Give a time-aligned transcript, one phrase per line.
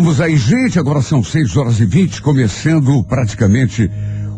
[0.00, 0.78] Estamos aí, gente.
[0.78, 3.90] Agora são 6 horas e 20, começando praticamente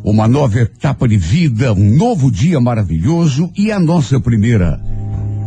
[0.02, 3.48] uma nova etapa de vida, um novo dia maravilhoso.
[3.56, 4.80] E a nossa primeira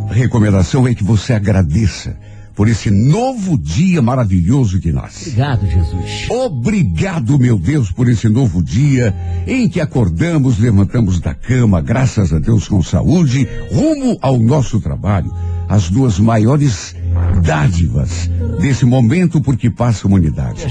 [0.08, 2.16] recomendação é que você agradeça
[2.54, 5.28] por esse novo dia maravilhoso que nasce.
[5.28, 6.30] Obrigado, Jesus.
[6.30, 9.14] Obrigado, meu Deus, por esse novo dia
[9.46, 15.30] em que acordamos, levantamos da cama, graças a Deus com saúde, rumo ao nosso trabalho.
[15.68, 16.95] As duas maiores
[17.42, 18.30] dádivas
[18.60, 20.66] desse momento por que passa a humanidade.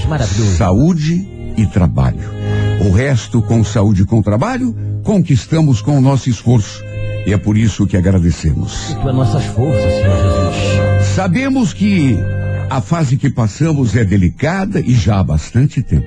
[0.56, 2.36] Saúde e trabalho.
[2.86, 6.84] O resto, com saúde e com trabalho, conquistamos com o nosso esforço.
[7.26, 8.90] E é por isso que agradecemos.
[8.90, 11.06] E nossas forças, Senhor Jesus.
[11.14, 12.16] Sabemos que
[12.68, 16.06] a fase que passamos é delicada e já há bastante tempo.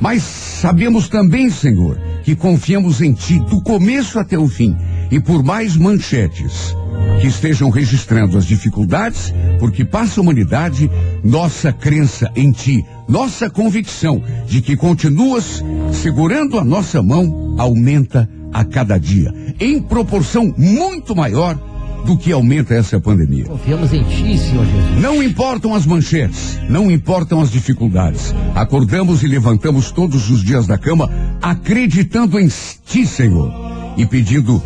[0.00, 4.76] Mas sabemos também, Senhor, que confiamos em Ti do começo até o fim.
[5.10, 6.74] E por mais manchetes
[7.20, 10.90] que estejam registrando as dificuldades, porque passa a humanidade,
[11.24, 18.64] nossa crença em Ti, nossa convicção de que continuas segurando a nossa mão aumenta a
[18.64, 21.58] cada dia, em proporção muito maior
[22.06, 23.44] do que aumenta essa pandemia.
[23.44, 25.00] Confiamos em Ti, Senhor Jesus.
[25.00, 28.34] Não importam as manchetes, não importam as dificuldades.
[28.54, 31.10] Acordamos e levantamos todos os dias da cama
[31.42, 32.48] acreditando em
[32.86, 33.52] Ti, Senhor,
[33.96, 34.62] e pedindo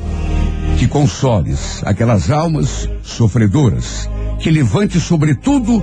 [0.83, 5.80] que consoles aquelas almas sofredoras, que levante sobretudo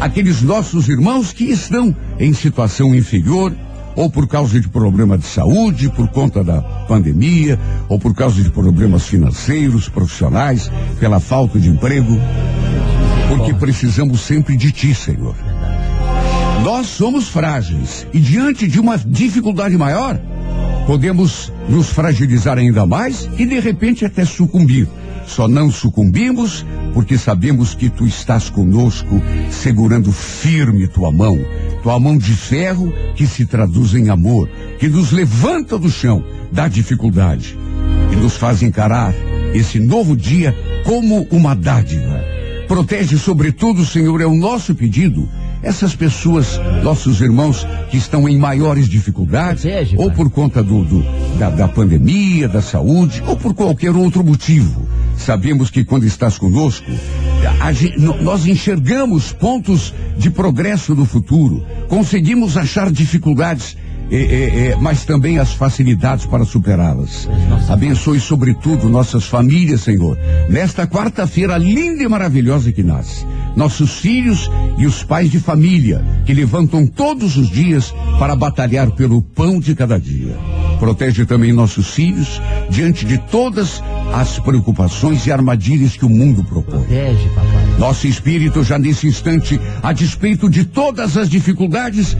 [0.00, 3.54] aqueles nossos irmãos que estão em situação inferior
[3.94, 8.48] ou por causa de problema de saúde, por conta da pandemia, ou por causa de
[8.48, 12.18] problemas financeiros, profissionais, pela falta de emprego,
[13.28, 15.36] porque precisamos sempre de Ti, Senhor.
[16.64, 20.18] Nós somos frágeis e diante de uma dificuldade maior,
[20.90, 24.88] podemos nos fragilizar ainda mais e de repente até sucumbir.
[25.24, 31.38] Só não sucumbimos porque sabemos que tu estás conosco, segurando firme tua mão,
[31.80, 36.66] tua mão de ferro que se traduz em amor, que nos levanta do chão da
[36.66, 37.56] dificuldade
[38.12, 39.14] e nos faz encarar
[39.54, 40.52] esse novo dia
[40.82, 42.20] como uma dádiva.
[42.66, 45.28] Protege sobretudo, Senhor, é o nosso pedido,
[45.62, 51.04] essas pessoas, nossos irmãos que estão em maiores dificuldades, Protege, ou por conta do, do
[51.38, 54.88] da, da pandemia, da saúde, ou por qualquer outro motivo.
[55.16, 56.90] Sabemos que quando estás conosco,
[57.60, 63.76] a, nós enxergamos pontos de progresso no futuro, conseguimos achar dificuldades
[64.10, 67.28] é, é, é, mas também as facilidades para superá-las.
[67.68, 73.24] Abençoe sobretudo nossas famílias, Senhor, nesta quarta-feira linda e maravilhosa que nasce.
[73.54, 79.22] Nossos filhos e os pais de família que levantam todos os dias para batalhar pelo
[79.22, 80.36] pão de cada dia.
[80.78, 83.82] Protege também nossos filhos diante de todas
[84.12, 86.80] as preocupações e armadilhas que o mundo propõe.
[86.80, 87.69] Protege, papai.
[87.80, 92.14] Nosso espírito já nesse instante, a despeito de todas as dificuldades,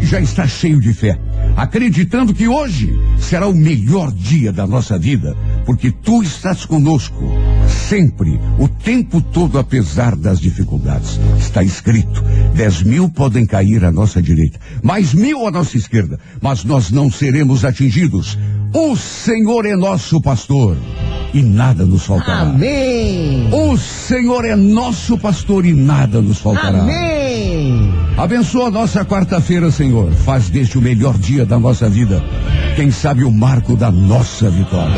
[0.00, 1.18] já está cheio de fé,
[1.56, 5.36] acreditando que hoje será o melhor dia da nossa vida,
[5.66, 7.20] porque tu estás conosco,
[7.88, 11.18] sempre, o tempo todo, apesar das dificuldades.
[11.36, 12.22] Está escrito:
[12.54, 17.10] dez mil podem cair à nossa direita, mais mil à nossa esquerda, mas nós não
[17.10, 18.38] seremos atingidos.
[18.72, 20.76] O Senhor é nosso pastor
[21.34, 22.40] e nada nos faltará.
[22.40, 23.48] Amém.
[23.52, 26.80] O Senhor é nosso pastor e nada nos faltará.
[26.80, 27.92] Amém.
[28.16, 30.12] Abençoa a nossa quarta-feira, Senhor.
[30.12, 32.22] Faz deste o melhor dia da nossa vida.
[32.76, 34.94] Quem sabe o marco da nossa vitória.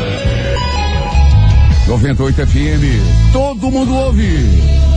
[1.87, 3.31] 98 FM.
[3.31, 4.94] Todo mundo ouve.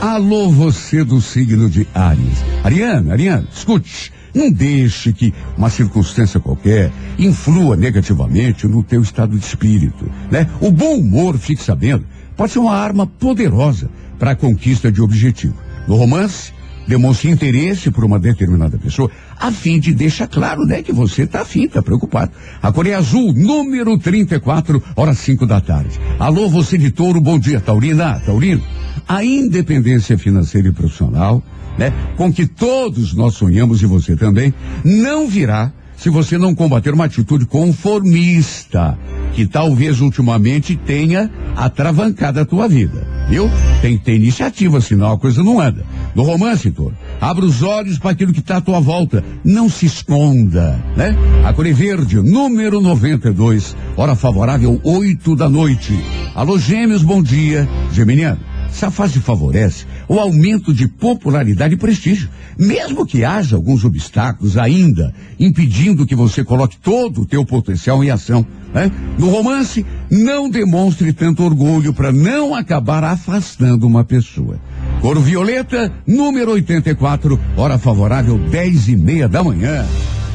[0.00, 2.44] Alô, você do signo de Ares.
[2.62, 4.12] Ariana, Ariana, escute.
[4.34, 10.48] Não deixe que uma circunstância qualquer influa negativamente no teu estado de espírito, né?
[10.60, 12.04] O bom humor, fique sabendo,
[12.36, 15.54] pode ser uma arma poderosa para a conquista de objetivo.
[15.86, 16.52] No romance,
[16.88, 21.42] demonstre interesse por uma determinada pessoa, a fim de deixar claro, né, que você está
[21.42, 22.32] afim, está preocupado.
[22.62, 26.00] A Coreia Azul, número 34, horas 5 da tarde.
[26.18, 28.62] Alô, você de touro, bom dia, Taurina, Taurino.
[29.06, 31.42] A independência financeira e profissional,
[31.76, 34.52] né, com que todos nós sonhamos e você também,
[34.82, 38.96] não virá se você não combater uma atitude conformista,
[39.34, 43.06] que talvez ultimamente tenha atravancado a tua vida.
[43.28, 43.50] Viu?
[43.82, 45.84] Tem que ter iniciativa, senão a coisa não anda.
[46.14, 49.22] No romance, Toro, abra os olhos para aquilo que está à tua volta.
[49.44, 51.14] Não se esconda, né?
[51.44, 55.92] A Cor Verde, número 92, hora favorável, 8 da noite.
[56.34, 57.68] Alô, gêmeos, bom dia.
[57.92, 58.40] Geminiano.
[58.70, 65.12] Essa fase favorece o aumento de popularidade e prestígio, mesmo que haja alguns obstáculos ainda
[65.38, 68.46] impedindo que você coloque todo o teu potencial em ação.
[68.72, 68.90] Né?
[69.18, 74.60] No romance, não demonstre tanto orgulho para não acabar afastando uma pessoa.
[75.00, 79.86] Cor Violeta, número 84, hora favorável, 10 e meia da manhã.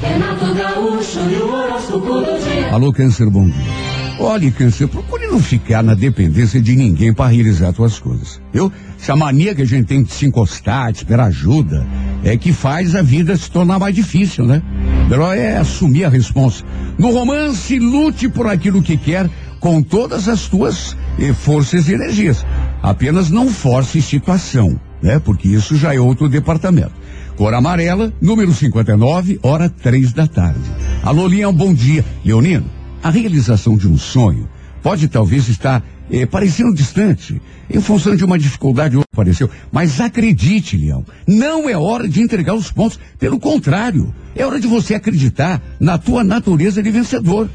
[0.02, 2.74] Renato Gaúcho e o horóscopo do dia.
[2.74, 3.93] Alô, Câncer, bom dia.
[4.24, 8.40] Olhe, Câncer, procure não ficar na dependência de ninguém para realizar suas coisas.
[8.54, 8.72] Viu?
[8.98, 11.86] Essa mania que a gente tem de se encostar, de esperar ajuda,
[12.24, 14.64] é que faz a vida se tornar mais difícil, né?
[15.10, 16.64] Melhor é assumir a responsa.
[16.98, 19.30] No romance, lute por aquilo que quer
[19.60, 22.46] com todas as tuas eh, forças e energias.
[22.82, 25.20] Apenas não force situação, né?
[25.20, 26.94] Porque isso já é outro departamento.
[27.36, 30.62] Cor amarela, número 59, hora três da tarde.
[31.04, 32.06] Alô, Lian, bom dia.
[32.24, 32.66] Leonino,
[33.04, 34.48] a realização de um sonho
[34.82, 39.50] pode talvez estar eh, parecendo distante, em função de uma dificuldade ou apareceu.
[39.72, 43.00] Mas acredite, Leão, não é hora de entregar os pontos.
[43.20, 47.50] Pelo contrário, é hora de você acreditar na tua natureza de vencedor.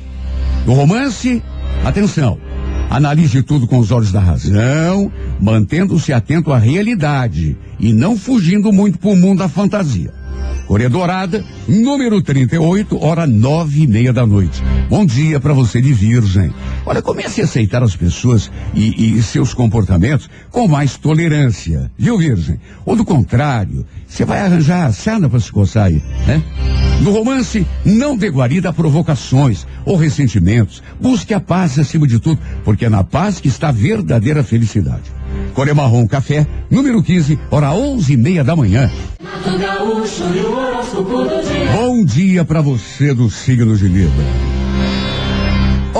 [0.66, 1.42] No romance,
[1.84, 2.38] atenção,
[2.90, 5.10] analise tudo com os olhos da razão,
[5.40, 10.12] mantendo-se atento à realidade e não fugindo muito para o mundo da fantasia.
[10.66, 14.62] Coreia Dourada, número 38, hora nove e meia da noite.
[14.90, 16.52] Bom dia para você de Virgem.
[16.84, 22.60] Olha, comece a aceitar as pessoas e, e seus comportamentos com mais tolerância, viu, Virgem?
[22.84, 26.42] Ou do contrário, você vai arranjar a sarna para se coçar aí, né?
[27.00, 30.82] No romance, não dê guarida a provocações ou ressentimentos.
[31.00, 35.17] Busque a paz acima de tudo, porque é na paz que está a verdadeira felicidade.
[35.54, 38.90] Coreia Marrom Café, número 15, hora onze e meia da manhã.
[41.76, 44.24] Bom dia para você do signo de Libra.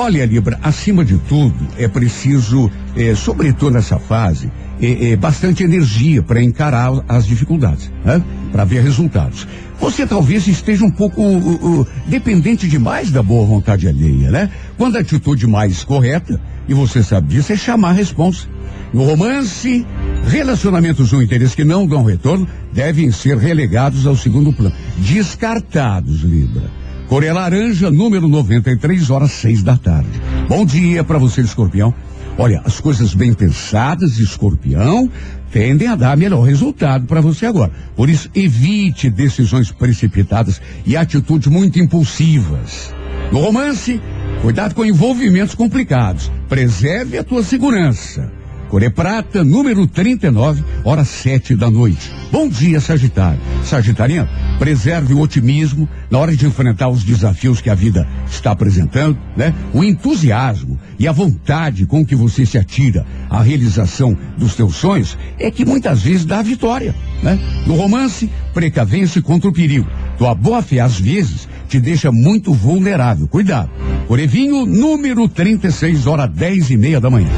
[0.01, 4.49] Olha, Libra, acima de tudo, é preciso, eh, sobretudo nessa fase,
[4.81, 8.23] eh, eh, bastante energia para encarar as dificuldades, né?
[8.49, 9.45] para ver resultados.
[9.77, 14.49] Você talvez esteja um pouco uh, uh, dependente demais da boa vontade alheia, né?
[14.77, 18.47] Quando a atitude mais correta, e você sabe disso, é chamar a responsa.
[18.93, 19.85] No romance,
[20.29, 24.75] relacionamentos ou interesses que não dão retorno devem ser relegados ao segundo plano.
[24.97, 26.78] Descartados, Libra.
[27.09, 30.21] Coreia Laranja, número 93, horas seis da tarde.
[30.47, 31.91] Bom dia para você, escorpião.
[32.37, 35.09] Olha, as coisas bem pensadas, escorpião,
[35.51, 37.71] tendem a dar melhor resultado para você agora.
[37.95, 42.93] Por isso, evite decisões precipitadas e atitudes muito impulsivas.
[43.31, 43.99] No romance,
[44.43, 46.31] cuidado com envolvimentos complicados.
[46.47, 48.31] Preserve a tua segurança.
[48.69, 52.11] Coré Prata, número 39, hora sete da noite.
[52.31, 53.39] Bom dia, Sagitário.
[53.63, 54.29] Sagitariano,
[54.59, 59.55] preserve o otimismo na hora de enfrentar os desafios que a vida está apresentando, né?
[59.73, 65.17] O entusiasmo e a vontade com que você se atira à realização dos teus sonhos
[65.39, 66.93] é que muitas vezes dá a vitória,
[67.23, 67.39] né?
[67.65, 69.87] No romance, precavência contra o perigo.
[70.15, 73.27] Tua boa fé, às vezes, te deixa muito vulnerável.
[73.27, 73.71] Cuidado.
[74.07, 77.29] Corevinho, número 36, hora dez e meia da manhã.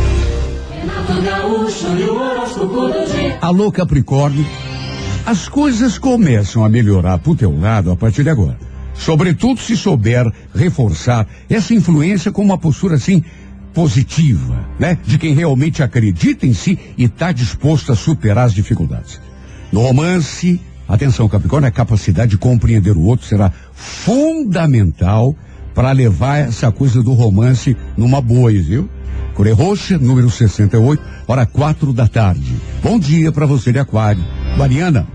[3.42, 4.46] Alô, Capricórnio.
[5.26, 8.58] As coisas começam a melhorar pro teu lado a partir de agora.
[8.94, 13.24] Sobretudo se souber reforçar essa influência com uma postura assim
[13.74, 14.98] positiva, né?
[15.06, 19.20] De quem realmente acredita em si e está disposto a superar as dificuldades.
[19.72, 25.36] No romance, atenção, Capricórnio, a capacidade de compreender o outro será fundamental
[25.74, 28.90] para levar essa coisa do romance numa boa, viu?
[29.34, 32.54] Coré Roxa, número 68, hora quatro da tarde.
[32.84, 34.24] Bom dia para você de Aquário.
[34.58, 35.08] Mariana,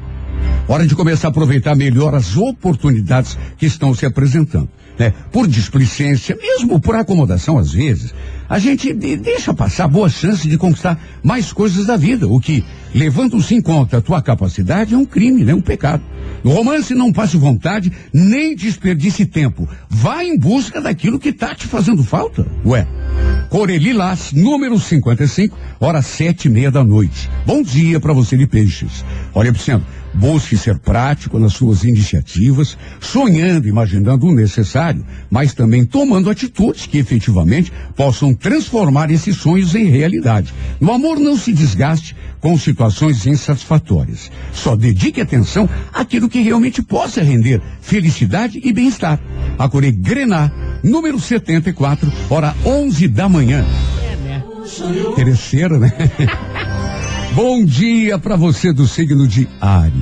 [0.66, 4.68] hora de começar a aproveitar melhor as oportunidades que estão se apresentando.
[4.98, 5.12] Né?
[5.30, 8.14] Por displicência, mesmo por acomodação às vezes,
[8.48, 12.64] a gente de- deixa passar boa chance de conquistar mais coisas da vida, o que,
[12.96, 15.54] levando-se em conta a tua capacidade, é um crime, né?
[15.54, 16.02] Um pecado.
[16.42, 19.68] No romance, não passe vontade, nem desperdice tempo.
[19.90, 22.46] Vá em busca daquilo que tá te fazendo falta.
[22.64, 22.86] Ué,
[23.50, 27.28] Corelilás, número 55, hora sete e meia da noite.
[27.44, 29.04] Bom dia para você de peixes.
[29.34, 29.84] Olha, Vicente,
[30.14, 36.98] busque ser prático nas suas iniciativas, sonhando, imaginando o necessário, mas também tomando atitudes que
[36.98, 40.54] efetivamente possam transformar esses sonhos em realidade.
[40.80, 42.85] No amor, não se desgaste com situações
[43.26, 44.30] insatisfatórias.
[44.52, 49.20] Só dedique atenção àquilo que realmente possa render felicidade e bem-estar.
[49.58, 50.50] A Grená,
[50.82, 53.64] número 74, hora 11 da manhã.
[55.14, 55.92] Terceira, né?
[57.34, 59.92] Bom dia para você do signo de Ares.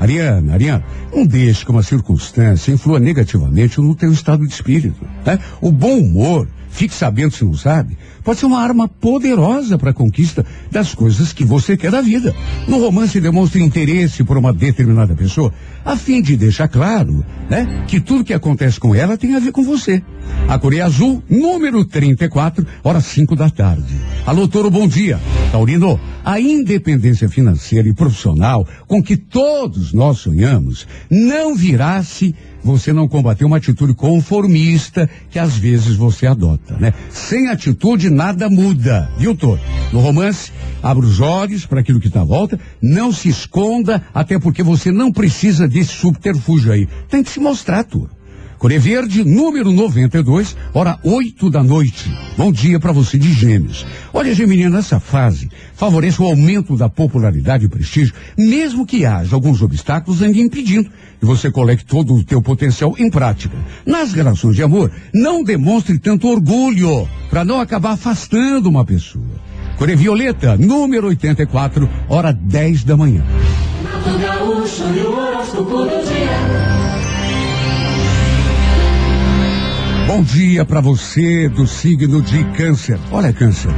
[0.00, 0.84] Ariana, Ariana,
[1.14, 5.06] não deixe que uma circunstância influa negativamente no teu estado de espírito.
[5.24, 5.38] Né?
[5.60, 9.94] O bom humor fique sabendo se não sabe, pode ser uma arma poderosa para a
[9.94, 12.34] conquista das coisas que você quer da vida.
[12.66, 15.52] No romance demonstre interesse por uma determinada pessoa,
[15.84, 19.52] a fim de deixar claro, né, que tudo que acontece com ela tem a ver
[19.52, 20.02] com você.
[20.48, 23.94] A Coreia Azul, número 34, horas 5 da tarde.
[24.26, 25.20] Alô, Toro, bom dia.
[25.50, 32.34] Taurino, a independência financeira e profissional com que todos nós sonhamos não virá se
[32.64, 36.94] você não combater uma atitude conformista que às vezes você adota, né?
[37.10, 39.60] Sem atitude nada muda, viu, Toro?
[39.92, 44.38] No romance, abra os olhos para aquilo que está à volta, não se esconda, até
[44.38, 46.86] porque você não precisa desse subterfúgio aí.
[47.08, 48.10] Tem que se mostrar, Toro.
[48.62, 52.08] Coré Verde, número 92, hora 8 da noite.
[52.38, 53.84] Bom dia para você de Gêmeos.
[54.14, 59.60] Olha, Gemini, nessa fase, favoreça o aumento da popularidade e prestígio, mesmo que haja alguns
[59.62, 60.88] obstáculos ainda impedindo
[61.18, 63.56] que você coloque todo o teu potencial em prática.
[63.84, 69.26] Nas relações de amor, não demonstre tanto orgulho para não acabar afastando uma pessoa.
[69.76, 73.24] Coré Violeta, número 84, hora 10 da manhã.
[74.10, 76.62] Gaúcho e o horóscopo do dia.
[80.06, 82.98] Bom dia para você do signo de Câncer.
[83.10, 83.70] Olha, Câncer.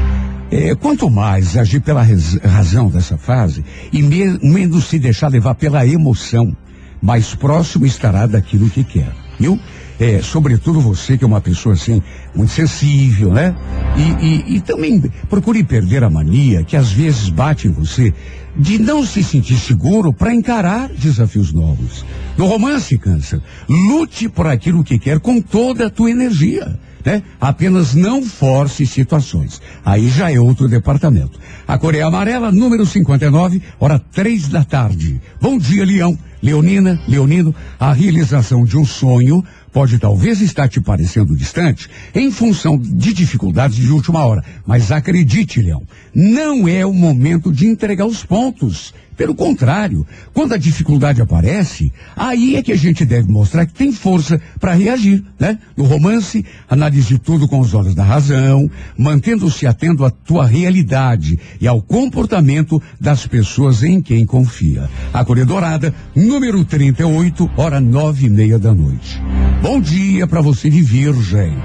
[0.51, 2.03] é, quanto mais agir pela
[2.43, 6.57] razão dessa fase e me- menos se deixar levar pela emoção,
[7.03, 9.59] mais próximo estará daquilo que quer, viu?
[9.99, 12.03] É, sobretudo você que é uma pessoa assim,
[12.35, 13.55] muito sensível, né?
[13.97, 18.13] E, e- e também procure perder a mania que às vezes bate em você
[18.57, 22.05] de não se sentir seguro para encarar desafios novos.
[22.37, 26.79] No romance, câncer, lute por aquilo que quer com toda a tua energia.
[27.05, 27.23] Né?
[27.39, 29.61] Apenas não force situações.
[29.85, 31.39] Aí já é outro departamento.
[31.69, 35.21] A Coreia Amarela, número 59, hora três da tarde.
[35.41, 36.19] Bom dia, Leão.
[36.43, 39.45] Leonina, Leonino, a realização de um sonho
[39.75, 44.45] pode talvez estar te parecendo distante em função de dificuldades de última hora.
[44.65, 45.83] Mas acredite, Leão,
[46.15, 48.95] não é o momento de entregar os pontos.
[49.17, 53.93] Pelo contrário, quando a dificuldade aparece, aí é que a gente deve mostrar que tem
[53.93, 55.59] força para reagir, né?
[55.77, 61.69] No romance, analise tudo com os olhos da razão, mantendo-se atento à tua realidade e
[61.69, 64.91] ao comportamento das pessoas em quem confia.
[65.13, 69.23] A Correia Dourada, número 38, hora nove e meia da noite.
[69.65, 71.57] Bom dia para você de Virgem.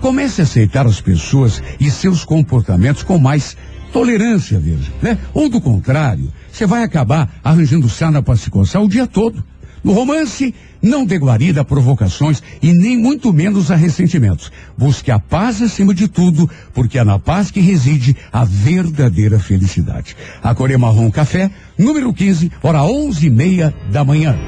[0.00, 3.56] Comece a aceitar as pessoas e seus comportamentos com mais
[3.92, 5.18] tolerância, veja, né?
[5.34, 9.42] Ou do contrário, você vai acabar arranjando sana para se coçar o dia todo.
[9.82, 14.52] No romance, não dê guarida a provocações e nem muito menos a ressentimentos.
[14.76, 20.16] Busque a paz acima de tudo, porque é na paz que reside a verdadeira felicidade.
[20.40, 24.38] A Coreia Marrom Café, número 15, hora onze e meia da manhã.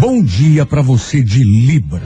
[0.00, 2.02] Bom dia para você de Libra.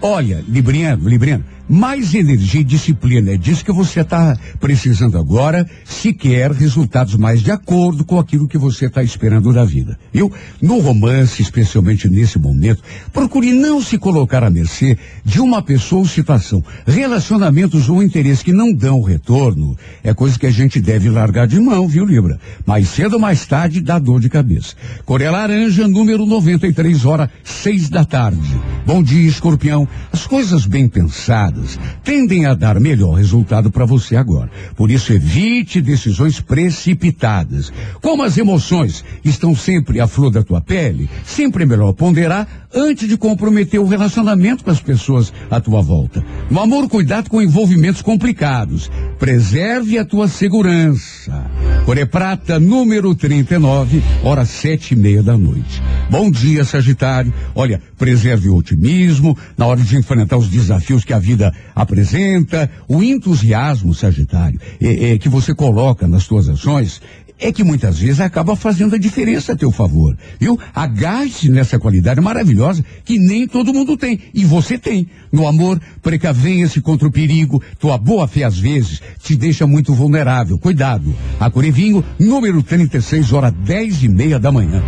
[0.00, 3.32] Olha, Libriano, Libriano, mais energia e disciplina.
[3.32, 8.48] É disso que você está precisando agora, se quer resultados mais de acordo com aquilo
[8.48, 9.98] que você está esperando da vida.
[10.12, 10.32] Viu?
[10.60, 12.82] No romance, especialmente nesse momento,
[13.12, 16.62] procure não se colocar à mercê de uma pessoa ou situação.
[16.86, 21.58] Relacionamentos ou interesses que não dão retorno é coisa que a gente deve largar de
[21.58, 22.38] mão, viu, Libra?
[22.64, 24.74] Mais cedo ou mais tarde dá dor de cabeça.
[25.04, 28.60] Coreia Laranja, número 93, hora, seis da tarde.
[28.84, 29.88] Bom dia, escorpião.
[30.12, 31.55] As coisas bem pensadas
[32.02, 34.50] tendem a dar melhor resultado para você agora.
[34.76, 37.72] Por isso, evite decisões precipitadas.
[38.00, 43.08] Como as emoções estão sempre à flor da tua pele, sempre é melhor ponderar antes
[43.08, 46.22] de comprometer o relacionamento com as pessoas à tua volta.
[46.50, 48.90] No amor, cuidado com envolvimentos complicados.
[49.18, 51.50] Preserve a tua segurança.
[51.86, 55.80] Coré Prata, número 39, hora sete e meia da noite.
[56.10, 57.32] Bom dia, Sagitário.
[57.54, 62.68] Olha, preserve o otimismo na hora de enfrentar os desafios que a vida apresenta.
[62.88, 67.00] O entusiasmo, Sagitário, é, é, que você coloca nas suas ações
[67.38, 70.58] é que muitas vezes acaba fazendo a diferença a teu favor, viu?
[70.74, 75.08] Agaste nessa qualidade maravilhosa que nem todo mundo tem, e você tem.
[75.30, 80.58] No amor, precavenha-se contra o perigo, tua boa fé às vezes te deixa muito vulnerável.
[80.58, 81.14] Cuidado.
[81.38, 84.82] A Corevinho, número 36, hora dez e meia da manhã.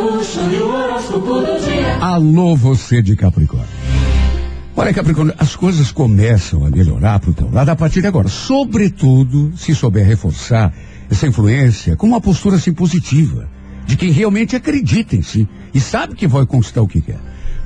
[0.00, 0.18] O.
[2.00, 3.68] Alô, você de Capricórnio.
[4.76, 8.28] Olha, Capricórnio, as coisas começam a melhorar pro teu lado a partir de agora.
[8.28, 10.72] Sobretudo, se souber reforçar
[11.10, 13.48] essa influência com uma postura assim positiva,
[13.86, 17.18] de quem realmente acredita em si e sabe que vai conquistar o que quer.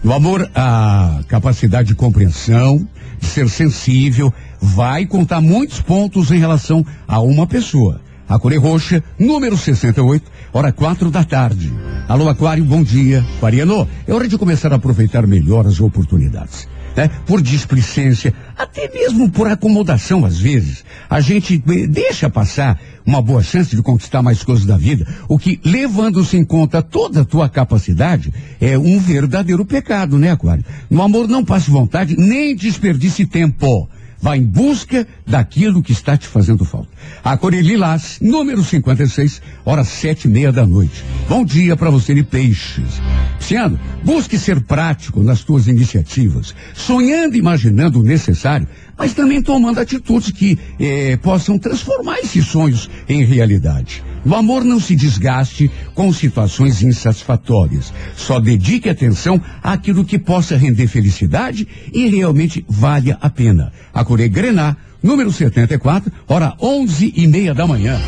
[0.02, 2.86] No amor, a capacidade de compreensão,
[3.20, 8.00] de ser sensível, vai contar muitos pontos em relação a uma pessoa.
[8.28, 11.72] A cor é roxa, número 68, hora quatro da tarde.
[12.08, 13.24] Alô, Aquário, bom dia.
[13.36, 16.66] Aquariano, é hora de começar a aproveitar melhor as oportunidades.
[16.96, 17.08] Né?
[17.26, 20.84] Por displicência, até mesmo por acomodação às vezes.
[21.08, 25.38] A gente eh, deixa passar uma boa chance de conquistar mais coisas da vida, o
[25.38, 30.64] que, levando-se em conta toda a tua capacidade, é um verdadeiro pecado, né, Aquário?
[30.88, 33.88] No amor não passe vontade, nem desperdice tempo.
[34.22, 36.88] Vá em busca daquilo que está te fazendo falta.
[37.24, 41.04] A Corelilás, número 56, horas sete e meia da noite.
[41.28, 43.02] Bom dia para você de peixes.
[43.36, 49.80] Pisciano, busque ser prático nas tuas iniciativas, sonhando e imaginando o necessário, mas também tomando
[49.80, 54.02] atitudes que eh, possam transformar esses sonhos em realidade.
[54.24, 57.92] No amor não se desgaste com situações insatisfatórias.
[58.16, 63.72] Só dedique atenção àquilo que possa render felicidade e realmente valha a pena.
[63.92, 68.00] A Corê Grená, número 74, hora onze e meia da manhã.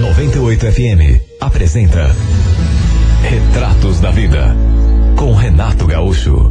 [0.00, 2.14] 98 FM apresenta
[3.22, 4.54] Retratos da Vida
[5.16, 6.50] com Renato Gaúcho.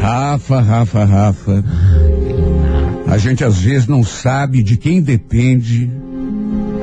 [0.00, 1.64] Rafa, Rafa, Rafa.
[3.14, 5.88] A gente às vezes não sabe de quem depende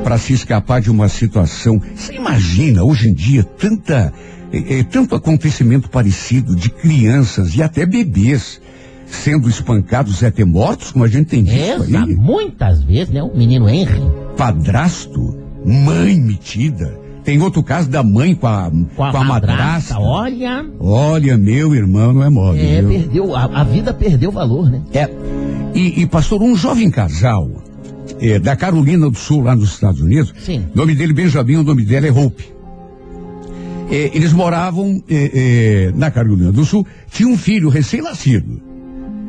[0.01, 1.81] para se escapar de uma situação.
[1.93, 4.13] Você imagina hoje em dia tanta
[4.49, 8.61] é, é, tanto acontecimento parecido de crianças e até bebês
[9.07, 12.15] sendo espancados e até mortos, como a gente tem visto Essa, aí.
[12.15, 13.21] muitas vezes, né?
[13.21, 13.99] O menino Henry.
[14.37, 16.97] Padrasto, mãe metida.
[17.23, 20.65] Tem outro caso da mãe com a, Com a, madrasta, olha.
[20.79, 22.59] Olha, meu irmão, não é mole.
[22.59, 22.89] É, viu?
[22.89, 24.81] perdeu, a, a vida perdeu valor, né?
[24.91, 25.09] É.
[25.75, 27.49] E, e, pastor, um jovem casal
[28.19, 30.33] é, da Carolina do Sul, lá nos Estados Unidos.
[30.39, 30.65] Sim.
[30.73, 32.43] O nome dele Benjamin, o nome dela é Hope.
[33.91, 35.31] É, eles moravam é,
[35.89, 38.61] é, na Carolina do Sul, tinha um filho recém-nascido.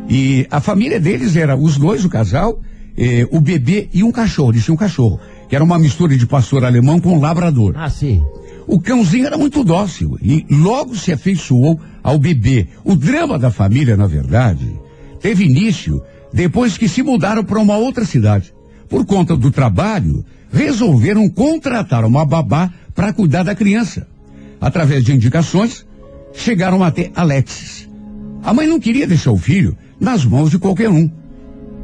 [0.09, 2.61] E a família deles era os dois, o casal,
[2.97, 4.53] é, o bebê e um cachorro.
[4.53, 5.19] Eles tinham um cachorro,
[5.53, 7.75] que era uma mistura de pastor alemão com labrador.
[7.77, 8.25] Ah, sim.
[8.67, 12.69] O cãozinho era muito dócil e logo se afeiçoou ao bebê.
[12.83, 14.73] O drama da família, na verdade,
[15.21, 18.55] teve início depois que se mudaram para uma outra cidade.
[18.89, 24.09] Por conta do trabalho, resolveram contratar uma babá para cuidar da criança.
[24.59, 25.85] Através de indicações,
[26.33, 27.87] chegaram até Alexis.
[28.43, 31.11] A mãe não queria deixar o filho nas mãos de qualquer um.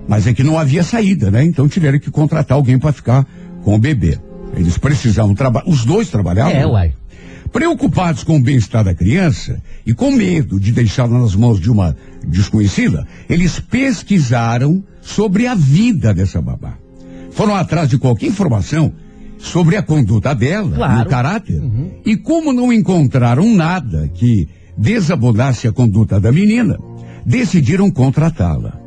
[0.09, 1.45] Mas é que não havia saída, né?
[1.45, 3.27] Então tiveram que contratar alguém para ficar
[3.65, 4.19] com o bebê.
[4.57, 6.53] Eles precisavam trabalhar, os dois trabalhavam.
[6.53, 6.95] É, uai.
[7.53, 11.97] Preocupados com o bem-estar da criança e com medo de deixá-la nas mãos de uma
[12.27, 16.75] desconhecida, eles pesquisaram sobre a vida dessa babá.
[17.31, 18.93] Foram atrás de qualquer informação
[19.39, 20.99] sobre a conduta dela, Claro.
[20.99, 21.63] e o caráter.
[22.05, 26.79] E como não encontraram nada que desabonasse a conduta da menina,
[27.25, 28.79] decidiram contratá-la.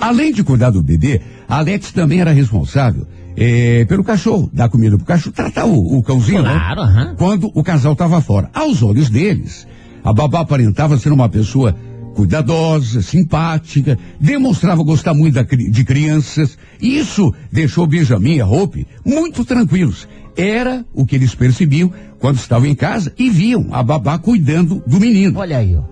[0.00, 3.06] Além de cuidar do bebê, a Alex também era responsável
[3.42, 6.52] eh, pelo cachorro, dar comida pro cachorro, tratar o, o cãozinho, né?
[6.52, 7.14] Claro, aham.
[7.16, 8.50] Quando o casal estava fora.
[8.52, 9.66] Aos olhos deles,
[10.04, 11.74] a babá aparentava ser uma pessoa
[12.14, 16.58] cuidadosa, simpática, demonstrava gostar muito da de crianças.
[16.82, 20.06] E isso deixou Benjamin e a Hope muito tranquilos.
[20.36, 25.00] Era o que eles percebiam quando estavam em casa e viam a babá cuidando do
[25.00, 25.38] menino.
[25.38, 25.82] Olha aí, ó.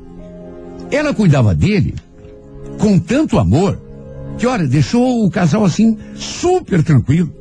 [0.90, 1.94] Ela cuidava dele
[2.78, 3.80] com tanto amor
[4.36, 7.37] que, olha, deixou o casal assim super tranquilo,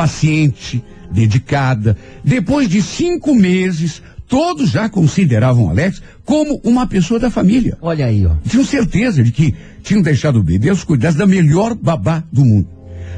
[0.00, 0.82] paciente,
[1.12, 1.94] dedicada.
[2.24, 7.76] Depois de cinco meses, todos já consideravam Alex como uma pessoa da família.
[7.82, 8.32] Olha aí, ó.
[8.48, 12.66] Tinham certeza de que tinham deixado o bebê aos cuidados da melhor babá do mundo.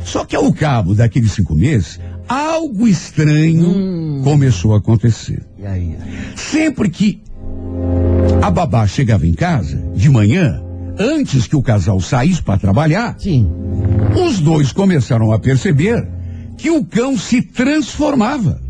[0.05, 5.41] Só que ao cabo daqueles cinco meses, algo estranho começou a acontecer.
[5.61, 5.97] E aí?
[6.35, 7.23] Sempre que
[8.43, 10.61] a babá chegava em casa, de manhã,
[10.99, 13.49] antes que o casal saísse para trabalhar, Sim.
[14.17, 16.05] os dois começaram a perceber
[16.63, 18.61] que o cão se transformava.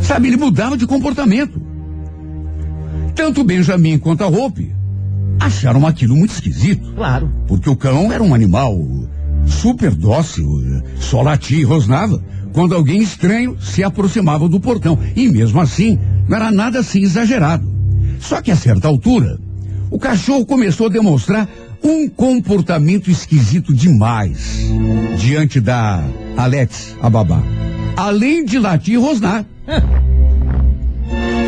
[0.00, 1.60] Sabe, ele mudava de comportamento.
[3.14, 4.74] Tanto Benjamin quanto a Hope
[5.38, 7.30] acharam aquilo muito esquisito, Claro.
[7.46, 8.74] porque o cão era um animal
[9.44, 12.22] super dócil, só latia e rosnava
[12.54, 14.98] quando alguém estranho se aproximava do portão.
[15.14, 17.70] E mesmo assim, não era nada assim exagerado.
[18.18, 19.38] Só que a certa altura,
[19.90, 21.46] o cachorro começou a demonstrar
[21.82, 24.58] um comportamento esquisito demais
[25.18, 26.04] diante da
[26.36, 27.42] Alex, a babá.
[27.96, 29.44] Além de latir e rosnar.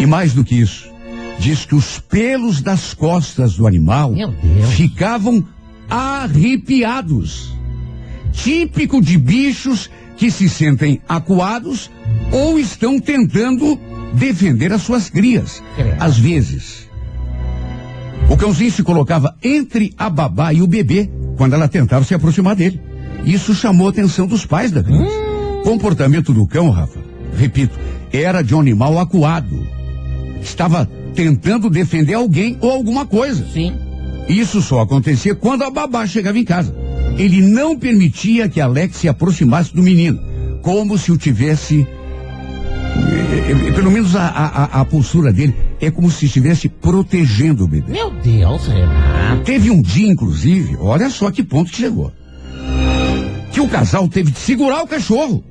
[0.01, 0.91] E mais do que isso,
[1.39, 4.13] diz que os pelos das costas do animal
[4.77, 5.47] ficavam
[5.89, 7.55] arrepiados.
[8.33, 11.91] Típico de bichos que se sentem acuados
[12.33, 13.79] ou estão tentando
[14.13, 15.63] defender as suas crias.
[15.99, 16.84] Às vezes,
[18.29, 22.57] o cãozinho se colocava entre a babá e o bebê quando ela tentava se aproximar
[22.57, 22.81] dele.
[23.25, 25.17] Isso chamou a atenção dos pais da criança.
[25.65, 27.01] comportamento do cão, Rafa,
[27.37, 27.79] repito,
[28.13, 29.67] era de um animal acuado.
[30.43, 33.47] Estava tentando defender alguém ou alguma coisa.
[33.53, 33.73] Sim.
[34.29, 36.75] Isso só acontecia quando a babá chegava em casa.
[37.17, 40.21] Ele não permitia que Alex se aproximasse do menino,
[40.63, 41.87] como se o tivesse.
[42.97, 47.69] Eh, eh, Pelo menos a, a, a postura dele é como se estivesse protegendo o
[47.69, 47.93] bebê.
[47.93, 49.43] Meu Deus, Renato.
[49.45, 52.13] Teve um dia, inclusive, olha só que ponto que chegou.
[53.53, 55.45] Que o casal teve de segurar o cachorro.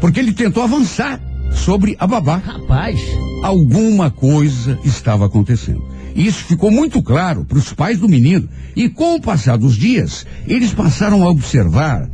[0.00, 1.20] Porque ele tentou avançar
[1.52, 2.36] sobre a babá.
[2.36, 3.00] Rapaz.
[3.42, 5.84] Alguma coisa estava acontecendo.
[6.14, 8.48] Isso ficou muito claro para os pais do menino.
[8.76, 12.08] E com o passar dos dias, eles passaram a observar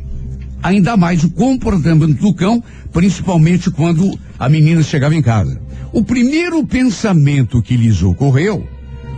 [0.61, 5.61] ainda mais o comportamento do cão, principalmente quando a menina chegava em casa.
[5.93, 8.67] O primeiro pensamento que lhes ocorreu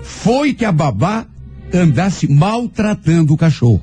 [0.01, 1.25] foi que a babá
[1.73, 3.81] andasse maltratando o cachorro.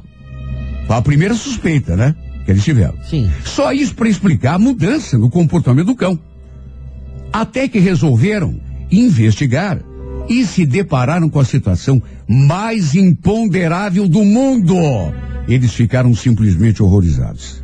[0.86, 2.14] Foi a primeira suspeita, né?
[2.44, 2.94] Que eles tiveram.
[3.08, 3.30] Sim.
[3.44, 6.18] Só isso para explicar a mudança no comportamento do cão.
[7.32, 9.80] Até que resolveram investigar
[10.28, 14.76] e se depararam com a situação mais imponderável do mundo.
[15.48, 17.62] Eles ficaram simplesmente horrorizados.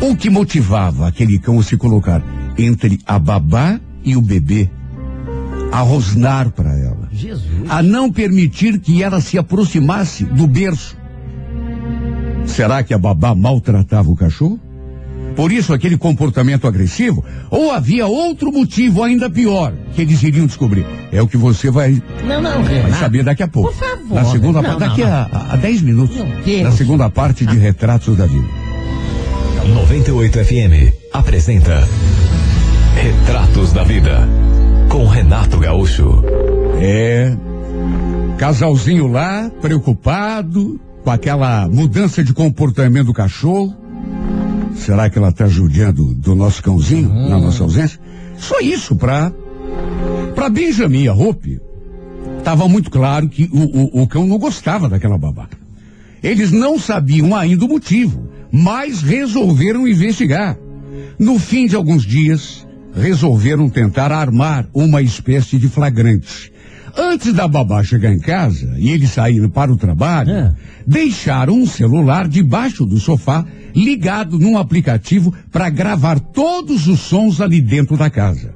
[0.00, 2.22] O que motivava aquele cão a se colocar
[2.58, 4.70] entre a babá e o bebê?
[5.72, 7.08] A rosnar para ela.
[7.10, 7.68] Jesus.
[7.68, 10.96] A não permitir que ela se aproximasse do berço.
[12.46, 14.60] Será que a babá maltratava o cachorro?
[15.36, 17.22] Por isso aquele comportamento agressivo?
[17.50, 20.86] Ou havia outro motivo ainda pior que eles iriam descobrir?
[21.12, 22.98] É o que você vai, Não, não, vai Renato.
[22.98, 23.70] saber daqui a pouco.
[23.70, 24.14] Por favor.
[24.14, 25.10] Na segunda Não, parte, daqui não.
[25.12, 26.16] A, a 10 minutos.
[26.62, 28.48] Na segunda parte de Retratos da Vida.
[29.74, 31.86] 98 FM apresenta
[32.94, 34.26] Retratos da Vida
[34.88, 36.22] com Renato Gaúcho.
[36.80, 37.36] É.
[38.38, 43.74] Casalzinho lá, preocupado com aquela mudança de comportamento do cachorro.
[44.76, 47.98] Será que ela está judiando do nosso cãozinho na nossa ausência?
[48.38, 49.32] Só isso pra.
[50.34, 51.60] Pra Benjamin e a Hope,
[52.38, 55.48] estava muito claro que o, o, o cão não gostava daquela babá.
[56.22, 60.56] Eles não sabiam ainda o motivo, mas resolveram investigar.
[61.18, 66.52] No fim de alguns dias, resolveram tentar armar uma espécie de flagrante.
[66.96, 70.54] Antes da babá chegar em casa e eles saírem para o trabalho, É.
[70.86, 77.60] deixaram um celular debaixo do sofá ligado num aplicativo para gravar todos os sons ali
[77.60, 78.54] dentro da casa.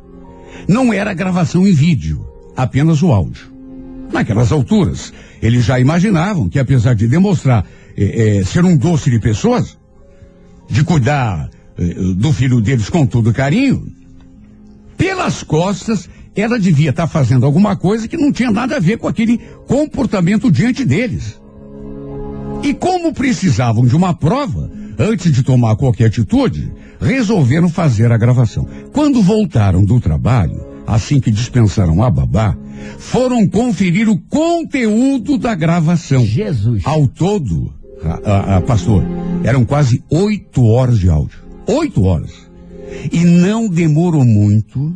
[0.67, 2.25] Não era gravação em vídeo,
[2.57, 3.51] apenas o áudio.
[4.11, 9.21] Naquelas alturas, eles já imaginavam que, apesar de demonstrar eh, eh, ser um doce de
[9.21, 9.79] pessoas,
[10.69, 13.87] de cuidar eh, do filho deles com todo carinho,
[14.97, 16.09] pelas costas,
[16.41, 20.51] ela devia estar fazendo alguma coisa que não tinha nada a ver com aquele comportamento
[20.51, 21.41] diante deles.
[22.63, 28.67] E como precisavam de uma prova, antes de tomar qualquer atitude, resolveram fazer a gravação.
[28.93, 32.57] Quando voltaram do trabalho, assim que dispensaram a babá,
[32.99, 36.25] foram conferir o conteúdo da gravação.
[36.25, 36.83] Jesus.
[36.85, 37.73] Ao todo,
[38.03, 39.03] a, a- a- pastor,
[39.43, 41.39] eram quase oito horas de áudio.
[41.67, 42.33] Oito horas.
[43.11, 44.95] E não demorou muito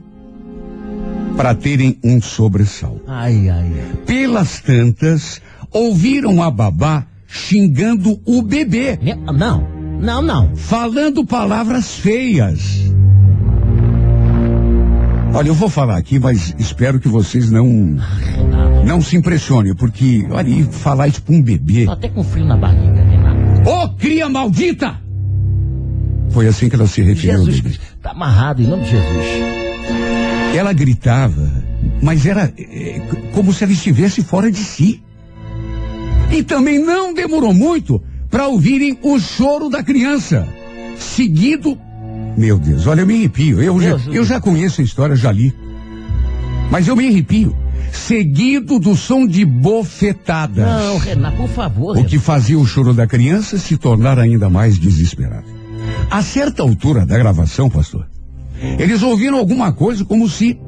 [1.37, 3.03] para terem um sobressalto.
[3.07, 3.93] Ai, ai, ai.
[4.07, 8.99] Pelas tantas, ouviram a babá xingando o bebê,
[9.33, 9.67] Não,
[10.01, 10.57] não, não.
[10.57, 12.85] falando palavras feias.
[15.33, 18.87] Olha, eu vou falar aqui, mas espero que vocês não Renato.
[18.87, 21.87] não se impressionem, porque olha, e falar isso para um bebê.
[21.87, 23.69] Tô até com frio na barriga, Renato.
[23.69, 24.95] Ô, cria maldita!
[26.31, 27.77] Foi assim que ela se referiu ao Jesus bebê.
[27.77, 27.97] Cristo.
[28.01, 29.64] Tá amarrado em nome de Jesus.
[30.55, 31.51] Ela gritava,
[32.01, 33.01] mas era é,
[33.33, 35.03] como se ela estivesse fora de si.
[36.31, 40.47] E também não demorou muito para ouvirem o choro da criança,
[40.97, 41.77] seguido.
[42.37, 43.61] Meu Deus, olha, eu me arrepio.
[43.61, 45.53] Eu já, Deus, eu já conheço a história, já li.
[46.71, 47.57] Mas eu me arrepio.
[47.93, 50.67] Seguido do som de bofetadas.
[50.67, 51.99] Não, Renato, por favor.
[51.99, 55.47] O que fazia o choro da criança se tornar ainda mais desesperado.
[56.11, 58.07] A certa altura da gravação, pastor,
[58.79, 60.59] eles ouviram alguma coisa como se.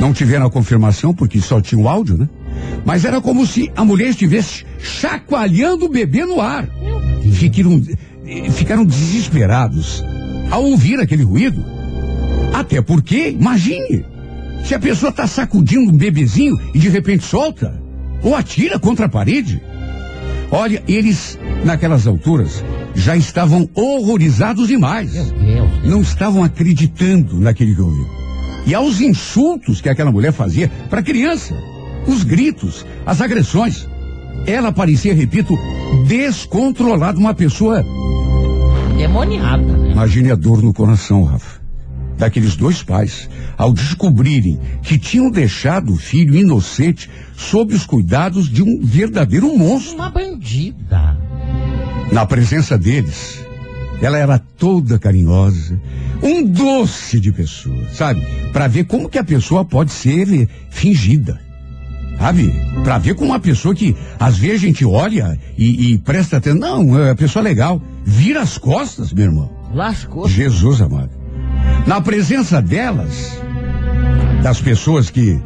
[0.00, 2.28] Não tiveram a confirmação, porque só tinha o áudio, né?
[2.84, 6.68] Mas era como se a mulher estivesse chacoalhando o bebê no ar.
[7.32, 7.82] Ficaram,
[8.52, 10.04] ficaram desesperados
[10.50, 11.64] ao ouvir aquele ruído.
[12.52, 14.04] Até porque, imagine,
[14.64, 17.80] se a pessoa está sacudindo um bebezinho e de repente solta,
[18.22, 19.60] ou atira contra a parede.
[20.50, 22.64] Olha, eles, naquelas alturas,
[22.94, 25.12] já estavam horrorizados demais.
[25.86, 28.06] Não estavam acreditando naquele que ouviu.
[28.66, 31.54] E aos insultos que aquela mulher fazia para a criança,
[32.06, 33.86] os gritos, as agressões.
[34.46, 35.56] Ela parecia, repito,
[36.06, 37.84] descontrolada, uma pessoa
[38.96, 39.92] Endemoniada, né?
[39.92, 41.60] Imagine a dor no coração, Rafa.
[42.16, 48.62] Daqueles dois pais, ao descobrirem que tinham deixado o filho inocente sob os cuidados de
[48.62, 49.96] um verdadeiro monstro.
[49.96, 51.18] Uma bandida.
[52.10, 53.45] Na presença deles,
[54.00, 55.80] ela era toda carinhosa,
[56.22, 58.20] um doce de pessoa, sabe?
[58.52, 61.40] Para ver como que a pessoa pode ser fingida.
[62.18, 62.50] Sabe?
[62.82, 66.58] Pra ver como uma pessoa que às vezes a gente olha e, e presta atenção.
[66.58, 67.80] Não, é uma pessoa legal.
[68.04, 69.50] Vira as costas, meu irmão.
[69.74, 70.26] Lascou.
[70.26, 71.10] Jesus amado.
[71.86, 73.38] Na presença delas,
[74.42, 75.38] das pessoas que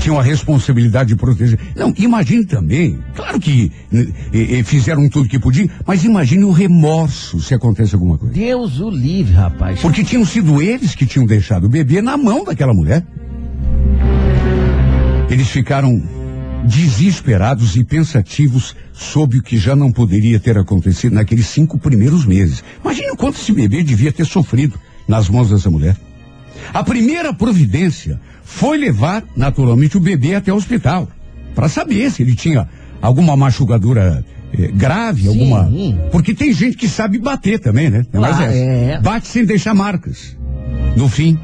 [0.00, 1.58] tinham a responsabilidade de proteger.
[1.74, 7.40] Não, imagine também, claro que e, e fizeram tudo que podiam, mas imagine o remorso
[7.40, 8.34] se acontece alguma coisa.
[8.34, 9.80] Deus o livre, rapaz.
[9.80, 13.04] Porque tinham sido eles que tinham deixado o bebê na mão daquela mulher.
[15.30, 16.02] Eles ficaram
[16.64, 22.64] desesperados e pensativos sobre o que já não poderia ter acontecido naqueles cinco primeiros meses.
[22.82, 25.96] Imagine o quanto esse bebê devia ter sofrido nas mãos dessa mulher.
[26.72, 31.08] A primeira providência foi levar, naturalmente, o bebê até o hospital
[31.54, 32.68] para saber se ele tinha
[33.00, 35.28] alguma machucadura eh, grave, Sim.
[35.28, 35.70] alguma.
[36.10, 38.04] Porque tem gente que sabe bater também, né?
[38.12, 39.00] Mais Ah, é.
[39.00, 40.36] Bate sem deixar marcas.
[40.96, 41.38] No fim,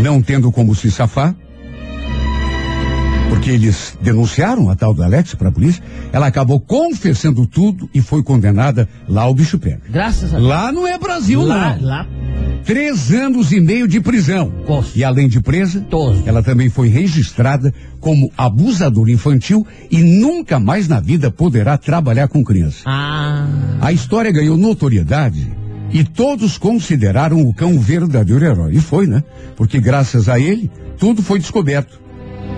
[0.00, 1.34] não tendo como se safar,
[3.28, 8.00] porque eles denunciaram a tal do Alex para a polícia, ela acabou confessando tudo e
[8.00, 9.80] foi condenada lá ao bicho pega.
[9.88, 10.48] Graças a Deus.
[10.48, 11.86] Lá não é Brasil, lá, não.
[11.86, 12.06] lá,
[12.66, 14.52] Três anos e meio de prisão.
[14.96, 15.86] E além de presa,
[16.26, 22.42] ela também foi registrada como abusadora infantil e nunca mais na vida poderá trabalhar com
[22.42, 22.78] criança.
[22.84, 23.46] Ah,
[23.80, 25.48] A história ganhou notoriedade
[25.92, 28.74] e todos consideraram o cão um verdadeiro herói.
[28.74, 29.22] E foi, né?
[29.54, 32.00] Porque graças a ele, tudo foi descoberto.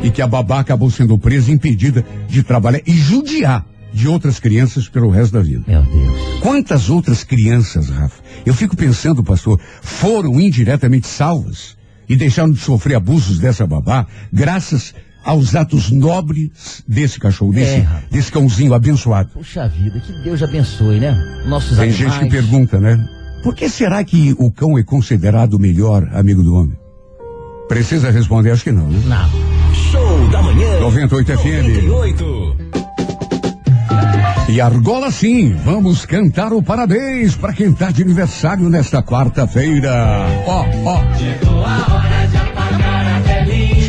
[0.02, 3.66] E que a babá acabou sendo presa e impedida de trabalhar e judiar
[3.98, 5.62] de outras crianças pelo resto da vida.
[5.66, 6.40] meu Deus.
[6.40, 8.22] Quantas outras crianças, Rafa?
[8.46, 11.76] Eu fico pensando, pastor, foram indiretamente salvas
[12.08, 17.88] e deixaram de sofrer abusos dessa babá graças aos atos nobres desse cachorro, desse, É,
[18.10, 19.30] desse cãozinho abençoado.
[19.34, 21.12] Puxa vida, que Deus abençoe, né?
[21.46, 21.96] Nossos Tem animais.
[22.14, 22.96] gente que pergunta, né?
[23.42, 26.78] Por que será que o cão é considerado o melhor amigo do homem?
[27.68, 29.00] Precisa responder, acho que não, né?
[29.06, 29.74] Não.
[29.74, 30.80] Show da manhã.
[30.80, 31.84] 98 FM.
[31.88, 32.77] 98.
[34.48, 39.92] E Argola sim, vamos cantar o parabéns para quem tá de aniversário nesta quarta-feira.
[40.46, 41.16] Ó, ó.
[41.18, 42.97] Chegou a hora,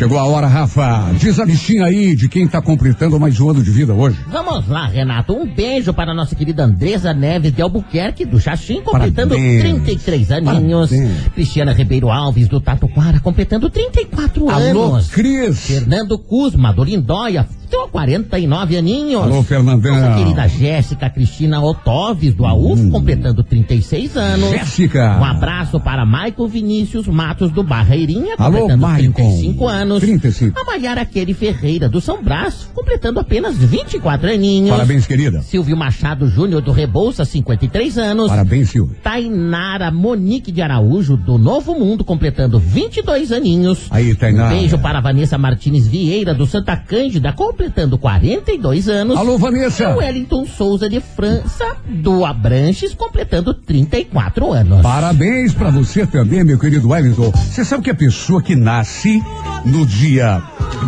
[0.06, 1.12] Rafa.
[1.18, 4.18] Diz a listinha aí de quem tá completando mais um ano de vida hoje.
[4.28, 5.34] Vamos lá, Renato.
[5.34, 9.60] Um beijo para a nossa querida Andresa Neves de Albuquerque, do Xaxim, completando Parabéns.
[9.60, 10.90] 33 aninhos.
[10.90, 11.28] Parabéns.
[11.34, 15.08] Cristiana Ribeiro Alves, do Tatuquara, completando 34 Alô, anos.
[15.10, 15.66] Cris.
[15.66, 19.22] Fernando Cusma, do Lindóia, tem 49 aninhos.
[19.22, 19.94] Alô, Fernandão.
[19.94, 24.48] Nossa querida Jéssica Cristina Otoves, do AUF, completando 36 anos.
[24.48, 24.52] Hum.
[24.52, 25.18] Jéssica.
[25.20, 29.12] Um abraço para Maicon Vinícius Matos, do Barreirinha, Alô, completando Maicon.
[29.12, 29.89] 35 anos.
[29.98, 30.60] 35.
[30.60, 34.70] A Maiara Kelly Ferreira, do São Brás, completando apenas 24 aninhos.
[34.70, 35.42] Parabéns, querida.
[35.42, 38.28] Silvio Machado Júnior, do Rebouça, 53 anos.
[38.28, 38.94] Parabéns, Silvio.
[39.02, 43.86] Tainara Monique de Araújo, do Novo Mundo, completando 22 aninhos.
[43.90, 44.54] Aí, Tainara.
[44.54, 49.16] Um beijo para Vanessa Martins Vieira, do Santa Cândida, completando 42 anos.
[49.16, 49.88] Alô, E Vanessa.
[49.94, 54.82] o Wellington Souza de França, do Abranches, completando 34 anos.
[54.82, 57.30] Parabéns pra você também, meu querido Wellington.
[57.30, 59.22] Você sabe que a pessoa que nasce
[59.64, 60.42] no dia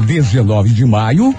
[0.06, 1.34] 19 de maio,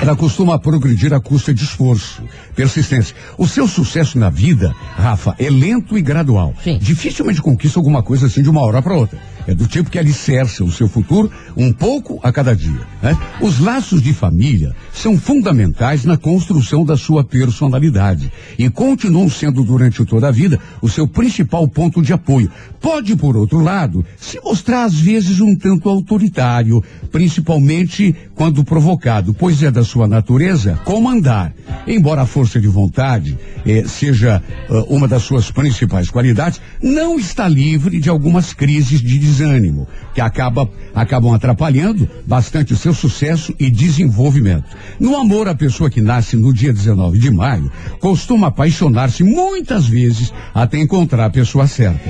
[0.00, 2.22] ela costuma progredir à custa de esforço,
[2.58, 3.14] persistência.
[3.38, 6.52] O seu sucesso na vida, Rafa, é lento e gradual.
[6.64, 6.76] Sim.
[6.82, 9.16] Dificilmente conquista alguma coisa assim de uma hora para outra.
[9.46, 12.80] É do tipo que alicerça o seu futuro um pouco a cada dia.
[13.00, 13.16] né?
[13.40, 20.04] Os laços de família são fundamentais na construção da sua personalidade e continuam sendo durante
[20.04, 22.50] toda a vida o seu principal ponto de apoio.
[22.80, 29.62] Pode, por outro lado, se mostrar às vezes um tanto autoritário, principalmente quando provocado, pois
[29.62, 31.54] é da sua natureza comandar.
[31.86, 37.48] Embora a força de vontade eh, seja ah, uma das suas principais qualidades, não está
[37.48, 43.70] livre de algumas crises de desânimo, que acaba, acabam atrapalhando bastante o seu sucesso e
[43.70, 44.64] desenvolvimento.
[44.98, 50.32] No amor, a pessoa que nasce no dia 19 de maio costuma apaixonar-se muitas vezes
[50.54, 52.08] até encontrar a pessoa certa.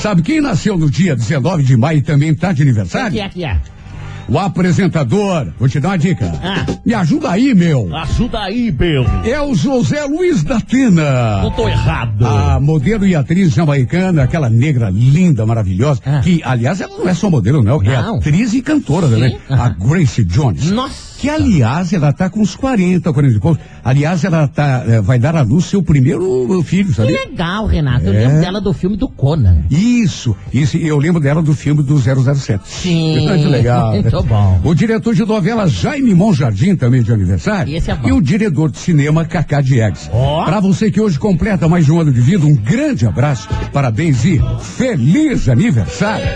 [0.00, 3.16] Sabe quem nasceu no dia 19 de maio e também está de aniversário?
[4.28, 6.32] O apresentador, vou te dar uma dica.
[6.42, 6.64] Ah.
[6.84, 7.94] Me ajuda aí, meu.
[7.94, 9.04] Ajuda aí, Bel.
[9.24, 11.42] É o José Luiz da Atena.
[11.42, 12.26] Não tô errado.
[12.26, 16.20] A modelo e atriz jamaicana, aquela negra linda, maravilhosa, Ah.
[16.20, 18.16] que, aliás, ela não é só modelo, não, é Não.
[18.16, 19.38] atriz e cantora também.
[19.50, 20.70] A Grace Jones.
[20.70, 21.12] Nossa.
[21.22, 23.62] Que, aliás, ela tá com uns 40, 40 e poucos.
[23.84, 27.12] Aliás, ela tá, eh, vai dar à luz seu primeiro filho, Que sabe?
[27.12, 28.06] legal, Renato.
[28.06, 28.26] Eu É.
[28.26, 29.58] lembro dela do filme do Conan.
[29.70, 32.62] Isso, isso, eu lembro dela do filme do 007.
[32.68, 33.20] Sim.
[33.28, 33.94] Muito legal.
[34.12, 34.60] Muito bom.
[34.62, 37.74] O diretor de novela Jaime Monjardim, também de aniversário.
[37.74, 38.08] Esse é bom.
[38.08, 40.10] E o diretor de cinema Cacá Diegues.
[40.12, 40.44] Ó.
[40.44, 44.22] Pra você que hoje completa mais de um ano de vida, um grande abraço, parabéns
[44.26, 46.26] e feliz aniversário.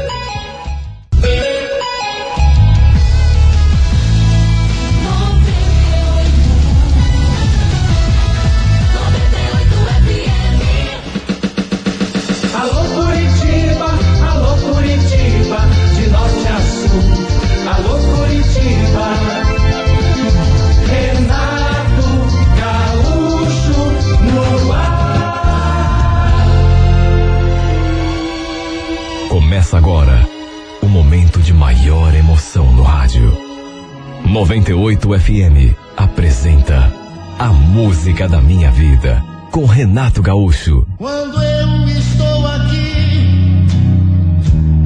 [34.36, 36.92] 98 FM apresenta
[37.38, 40.86] A Música da Minha Vida com Renato Gaúcho.
[40.98, 43.66] Quando eu estou aqui,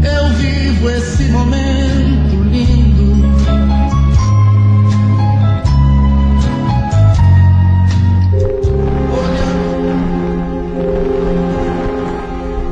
[0.05, 3.17] eu vivo esse momento lindo.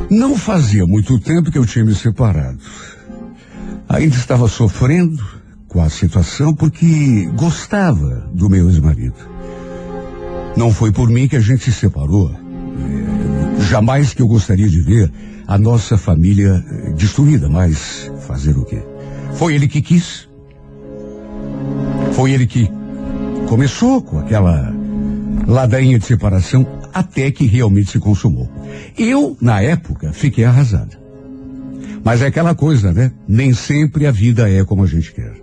[0.09, 2.57] Não fazia muito tempo que eu tinha me separado.
[3.89, 5.38] Ainda estava sofrendo
[5.69, 9.15] com a situação porque gostava do meu ex-marido.
[10.57, 12.31] Não foi por mim que a gente se separou.
[12.31, 15.11] É, jamais que eu gostaria de ver
[15.47, 18.81] a nossa família eh, destruída, mas fazer o quê?
[19.35, 20.27] Foi ele que quis.
[22.13, 22.69] Foi ele que
[23.47, 24.73] começou com aquela
[25.47, 28.49] ladainha de separação até que realmente se consumou.
[28.97, 30.99] Eu, na época, fiquei arrasada.
[32.03, 33.11] Mas é aquela coisa, né?
[33.27, 35.38] Nem sempre a vida é como a gente quer.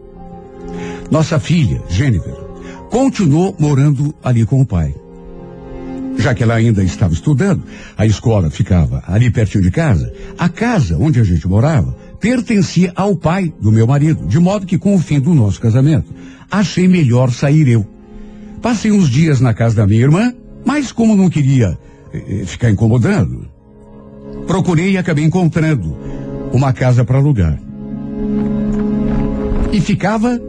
[1.10, 2.34] Nossa filha, Jennifer,
[2.90, 4.94] continuou morando ali com o pai.
[6.18, 7.62] Já que ela ainda estava estudando,
[7.96, 10.12] a escola ficava ali pertinho de casa.
[10.38, 14.78] A casa onde a gente morava pertencia ao pai do meu marido, de modo que
[14.78, 16.12] com o fim do nosso casamento,
[16.50, 17.86] achei melhor sair eu.
[18.62, 21.78] Passei uns dias na casa da minha irmã, mas como não queria
[22.12, 23.46] eh, eh, ficar incomodando,
[24.46, 25.96] procurei e acabei encontrando
[26.52, 27.60] uma casa para alugar.
[29.72, 30.40] E ficava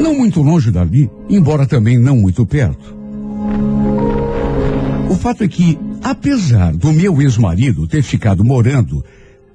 [0.00, 2.96] não muito longe dali, embora também não muito perto.
[5.08, 9.04] O fato é que, apesar do meu ex-marido ter ficado morando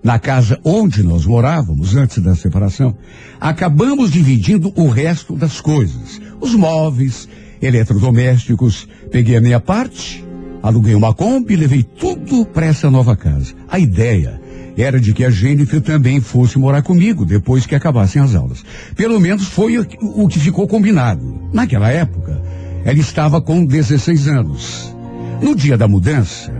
[0.03, 2.95] na casa onde nós morávamos antes da separação,
[3.39, 6.21] acabamos dividindo o resto das coisas.
[6.39, 7.27] Os móveis,
[7.61, 10.23] eletrodomésticos, peguei a minha parte,
[10.61, 13.53] aluguei uma Kombi e levei tudo para essa nova casa.
[13.67, 14.39] A ideia
[14.77, 18.63] era de que a Jennifer também fosse morar comigo depois que acabassem as aulas.
[18.95, 21.49] Pelo menos foi o que- ficou combinado.
[21.51, 22.41] Naquela época,
[22.85, 24.95] ela estava com 16 anos.
[25.41, 26.51] No dia da mudança,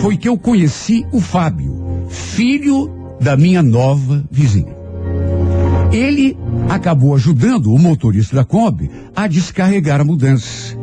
[0.00, 4.74] foi que eu conheci o Fábio, filho da minha nova vizinha.
[5.92, 6.36] Ele
[6.68, 10.76] acabou ajudando o motorista da Kombi a descarregar a mudança.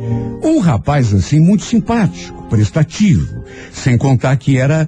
[0.44, 4.88] Um rapaz assim muito simpático, prestativo, sem contar que era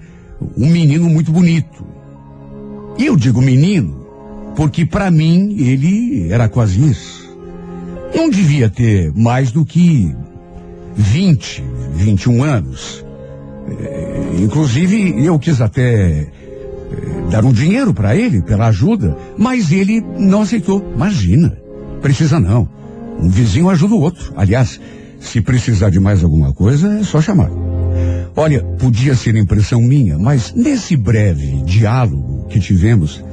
[0.58, 1.86] um menino muito bonito.
[2.98, 4.04] E eu digo menino
[4.56, 7.24] porque para mim ele era quase isso.
[8.16, 10.16] Não devia ter mais do que
[10.96, 11.64] 20,
[11.96, 13.04] 21 anos.
[13.68, 16.28] É, inclusive, eu quis até é,
[17.32, 20.84] dar um dinheiro para ele pela ajuda, mas ele não aceitou.
[20.96, 21.58] Imagina,
[22.02, 22.68] precisa não.
[23.20, 24.34] Um vizinho ajuda o outro.
[24.36, 24.80] Aliás,
[25.20, 27.63] se precisar de mais alguma coisa, é só chamar.
[28.36, 33.24] Olha, podia ser impressão minha, mas nesse breve diálogo que tivemos,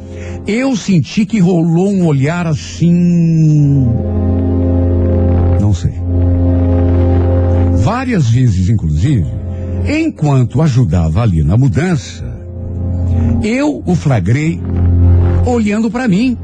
[0.46, 3.86] eu senti que rolou um olhar assim.
[5.58, 5.94] Não sei.
[7.78, 9.26] Várias vezes, inclusive,
[9.86, 12.24] enquanto ajudava ali na mudança,
[13.42, 14.60] eu o flagrei
[15.46, 16.36] olhando para mim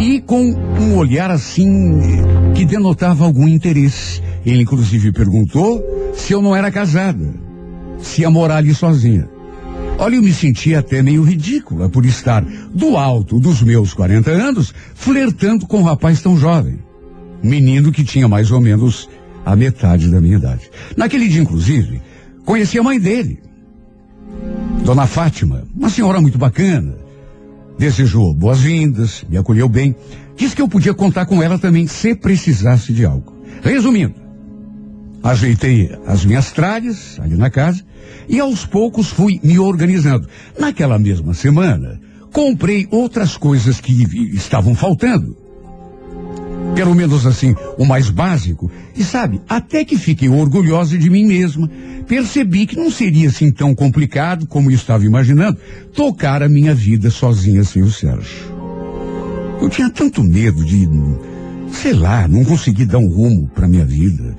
[0.00, 1.98] e com um olhar assim
[2.54, 4.22] que denotava algum interesse.
[4.46, 5.82] Ele inclusive perguntou
[6.14, 7.47] se eu não era casada,
[8.00, 9.28] se ia morar ali sozinha.
[9.98, 14.72] Olha, eu me senti até meio ridícula por estar do alto dos meus 40 anos
[14.94, 16.78] flertando com um rapaz tão jovem.
[17.42, 19.08] Menino que tinha mais ou menos
[19.44, 20.70] a metade da minha idade.
[20.96, 22.00] Naquele dia, inclusive,
[22.44, 23.40] conheci a mãe dele,
[24.84, 26.96] Dona Fátima, uma senhora muito bacana.
[27.78, 29.94] Desejou boas-vindas, me acolheu bem.
[30.36, 33.34] Disse que eu podia contar com ela também se precisasse de algo.
[33.62, 34.14] Resumindo,
[35.28, 37.82] ajeitei as minhas tralhas ali na casa
[38.28, 40.28] e aos poucos fui me organizando.
[40.58, 42.00] Naquela mesma semana,
[42.32, 43.92] comprei outras coisas que
[44.34, 45.36] estavam faltando.
[46.74, 48.70] Pelo menos assim, o mais básico.
[48.94, 51.68] E sabe, até que fiquei orgulhosa de mim mesma.
[52.06, 55.58] Percebi que não seria assim tão complicado como eu estava imaginando
[55.94, 58.56] tocar a minha vida sozinha sem o Sérgio.
[59.60, 60.88] Eu tinha tanto medo de,
[61.72, 64.36] sei lá, não conseguir dar um rumo para minha vida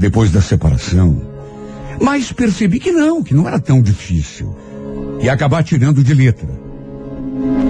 [0.00, 1.20] depois da separação.
[2.00, 4.56] Mas percebi que não, que não era tão difícil.
[5.20, 6.48] E acabar tirando de letra.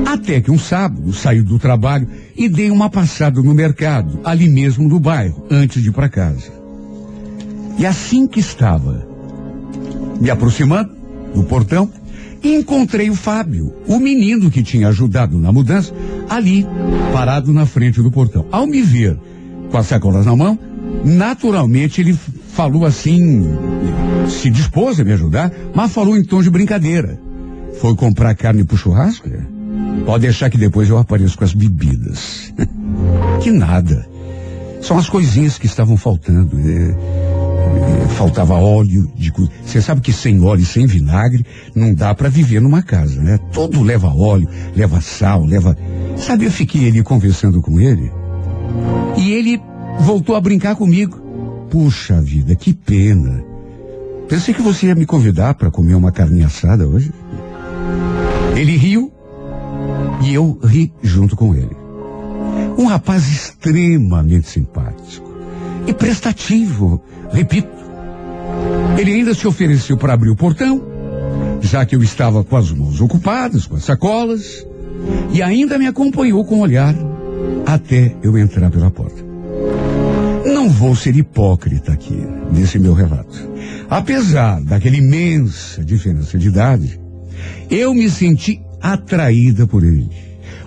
[0.07, 2.07] Até que um sábado saí do trabalho
[2.37, 6.53] e dei uma passada no mercado, ali mesmo no bairro, antes de ir para casa.
[7.77, 9.05] E assim que estava
[10.21, 10.93] me aproximando
[11.35, 11.91] do portão,
[12.45, 15.93] encontrei o Fábio, o menino que tinha ajudado na mudança,
[16.29, 16.65] ali,
[17.13, 18.47] parado na frente do portão.
[18.53, 19.19] Ao me ver
[19.71, 20.59] com as sacolas na mão,
[21.05, 22.19] naturalmente ele
[22.53, 23.45] falou assim,
[24.29, 27.19] se dispôs a me ajudar, mas falou em tom de brincadeira.
[27.81, 29.29] Foi comprar carne pro churrasco?
[30.05, 32.53] Pode deixar que depois eu apareço com as bebidas.
[33.41, 34.07] que nada.
[34.83, 36.59] São as coisinhas que estavam faltando.
[36.59, 36.95] É,
[37.71, 39.11] é, faltava óleo
[39.65, 41.45] Você sabe que sem óleo e sem vinagre
[41.75, 43.39] não dá para viver numa casa, né?
[43.53, 45.77] Tudo leva óleo, leva sal, leva.
[46.17, 48.11] Sabe, eu fiquei ali conversando com ele
[49.17, 49.61] e ele
[49.99, 51.19] voltou a brincar comigo.
[51.71, 53.45] Puxa vida, que pena.
[54.29, 57.13] Pensei que você ia me convidar para comer uma carne assada hoje.
[58.57, 59.13] Ele riu
[60.23, 61.77] e eu ri junto com ele.
[62.79, 65.31] Um rapaz extremamente simpático
[65.87, 67.69] e prestativo, repito.
[68.99, 70.83] Ele ainda se ofereceu para abrir o portão,
[71.61, 74.67] já que eu estava com as mãos ocupadas, com as sacolas,
[75.33, 76.95] e ainda me acompanhou com o olhar
[77.67, 79.30] até eu entrar pela porta.
[80.61, 83.51] Não vou ser hipócrita aqui nesse meu relato.
[83.89, 87.01] Apesar daquela imensa diferença de idade,
[87.71, 90.11] eu me senti atraída por ele.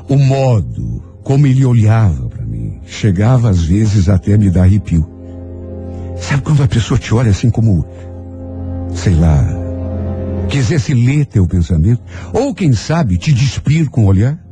[0.09, 5.07] O modo como ele olhava para mim chegava às vezes até me dar arrepio.
[6.17, 7.85] Sabe quando a pessoa te olha assim como,
[8.95, 9.45] sei lá,
[10.49, 12.01] quisesse ler teu pensamento?
[12.33, 14.43] Ou quem sabe te despir com o olhar?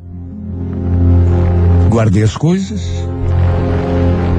[1.90, 2.80] Guardei as coisas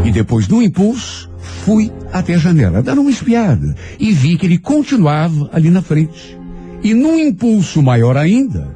[0.03, 1.29] e depois, no impulso,
[1.63, 6.37] fui até a janela, dar uma espiada e vi que ele continuava ali na frente.
[6.83, 8.75] E num impulso maior ainda,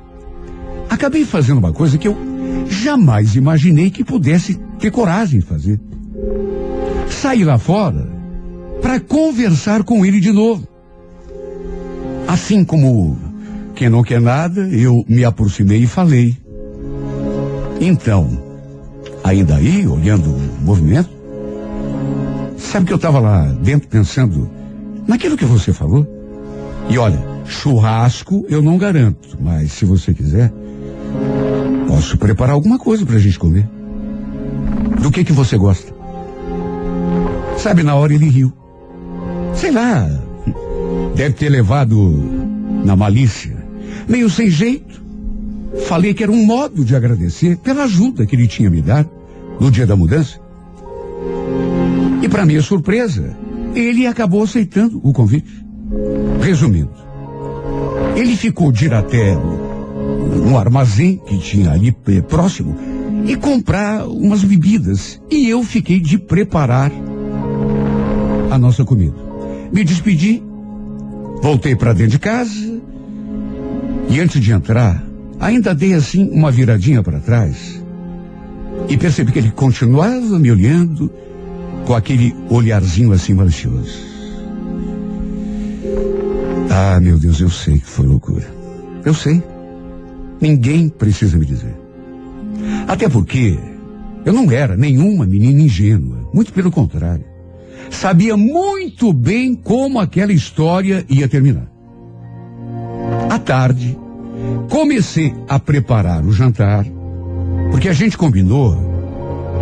[0.89, 2.17] acabei fazendo uma coisa que eu
[2.69, 5.79] jamais imaginei que pudesse ter coragem de fazer.
[7.09, 8.07] Saí lá fora
[8.81, 10.65] para conversar com ele de novo.
[12.27, 13.17] Assim como
[13.75, 16.37] quem não quer nada, eu me aproximei e falei.
[17.79, 18.41] Então,
[19.23, 21.16] ainda aí, olhando o movimento,
[22.67, 24.49] sabe que eu estava lá dentro pensando
[25.07, 26.05] naquilo que você falou?
[26.89, 30.51] E olha, churrasco eu não garanto, mas se você quiser,
[31.87, 33.67] Posso preparar alguma coisa pra gente comer.
[35.01, 35.91] Do que que você gosta?
[37.57, 38.53] Sabe, na hora ele riu.
[39.53, 40.07] Sei lá,
[41.15, 41.97] deve ter levado
[42.85, 43.55] na malícia.
[44.07, 45.01] Meio sem jeito.
[45.87, 49.09] Falei que era um modo de agradecer pela ajuda que ele tinha me dado
[49.59, 50.39] no dia da mudança.
[52.27, 53.37] E para minha surpresa,
[53.73, 55.65] ele acabou aceitando o convite.
[56.41, 56.91] Resumindo,
[58.17, 61.95] ele ficou de ir até um armazém que tinha ali
[62.27, 62.75] próximo
[63.25, 65.21] e comprar umas bebidas.
[65.31, 66.91] E eu fiquei de preparar
[68.51, 69.15] a nossa comida.
[69.71, 70.43] Me despedi,
[71.41, 72.81] voltei para dentro de casa
[74.09, 75.01] e antes de entrar,
[75.39, 77.81] ainda dei assim uma viradinha para trás
[78.89, 81.09] e percebi que ele continuava me olhando
[81.85, 84.07] com aquele olharzinho assim malicioso.
[86.69, 88.47] Ah, meu Deus, eu sei que foi loucura.
[89.05, 89.41] Eu sei.
[90.39, 91.75] Ninguém precisa me dizer.
[92.87, 93.57] Até porque
[94.25, 97.25] eu não era nenhuma menina ingênua, muito pelo contrário.
[97.89, 101.71] Sabia muito bem como aquela história ia terminar.
[103.29, 103.97] À tarde,
[104.69, 106.85] comecei a preparar o jantar,
[107.71, 108.77] porque a gente combinou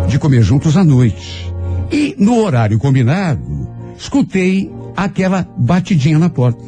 [0.08, 1.54] de comer juntos à noite.
[1.90, 6.62] E no horário combinado, escutei aquela batidinha na porta.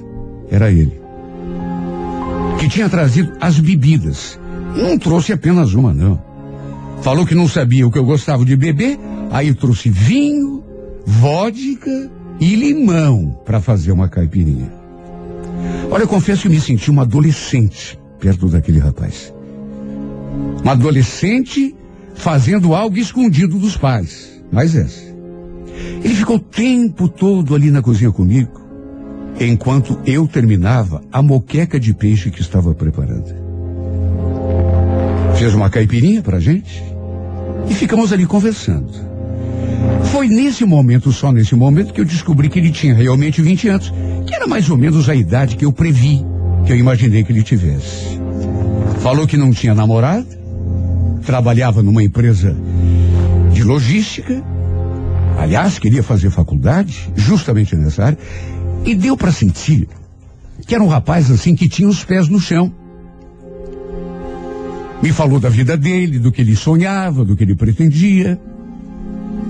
[0.50, 1.08] Era ele
[2.58, 4.38] que tinha trazido as bebidas.
[4.76, 6.20] Não trouxe apenas uma, não.
[7.00, 8.98] Falou que não sabia o que eu gostava de beber,
[9.30, 10.64] aí trouxe vinho,
[11.06, 12.10] vodka
[12.40, 14.72] e limão para fazer uma caipirinha.
[15.90, 19.32] Olha, eu confesso que me senti uma adolescente perto daquele rapaz.
[20.62, 21.74] Uma adolescente
[22.14, 24.37] fazendo algo escondido dos pais.
[24.50, 25.02] Mas essa.
[26.02, 28.60] Ele ficou o tempo todo ali na cozinha comigo,
[29.40, 33.34] enquanto eu terminava a moqueca de peixe que estava preparando.
[35.36, 36.82] Fez uma caipirinha pra gente
[37.68, 39.08] e ficamos ali conversando.
[40.10, 43.92] Foi nesse momento, só nesse momento, que eu descobri que ele tinha realmente 20 anos,
[44.26, 46.24] que era mais ou menos a idade que eu previ,
[46.64, 48.18] que eu imaginei que ele tivesse.
[49.00, 50.26] Falou que não tinha namorado,
[51.24, 52.56] trabalhava numa empresa
[53.58, 54.40] de logística,
[55.36, 58.18] aliás, queria fazer faculdade, justamente nessa área,
[58.84, 59.88] e deu para sentir
[60.64, 62.72] que era um rapaz assim que tinha os pés no chão.
[65.02, 68.40] Me falou da vida dele, do que ele sonhava, do que ele pretendia.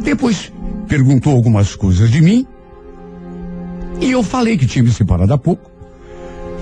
[0.03, 0.51] Depois
[0.87, 2.47] perguntou algumas coisas de mim.
[4.01, 5.71] E eu falei que tinha me separado há pouco.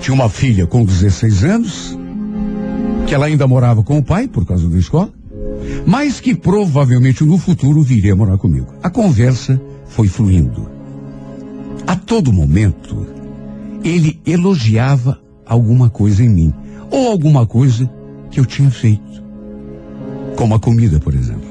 [0.01, 1.97] Tinha uma filha com 16 anos,
[3.07, 5.13] que ela ainda morava com o pai por causa da escola,
[5.87, 8.67] mas que provavelmente no futuro viria morar comigo.
[8.83, 10.69] A conversa foi fluindo.
[11.87, 13.07] A todo momento,
[13.85, 16.53] ele elogiava alguma coisa em mim,
[16.91, 17.89] ou alguma coisa
[18.29, 19.23] que eu tinha feito.
[20.35, 21.47] Como a comida, por exemplo.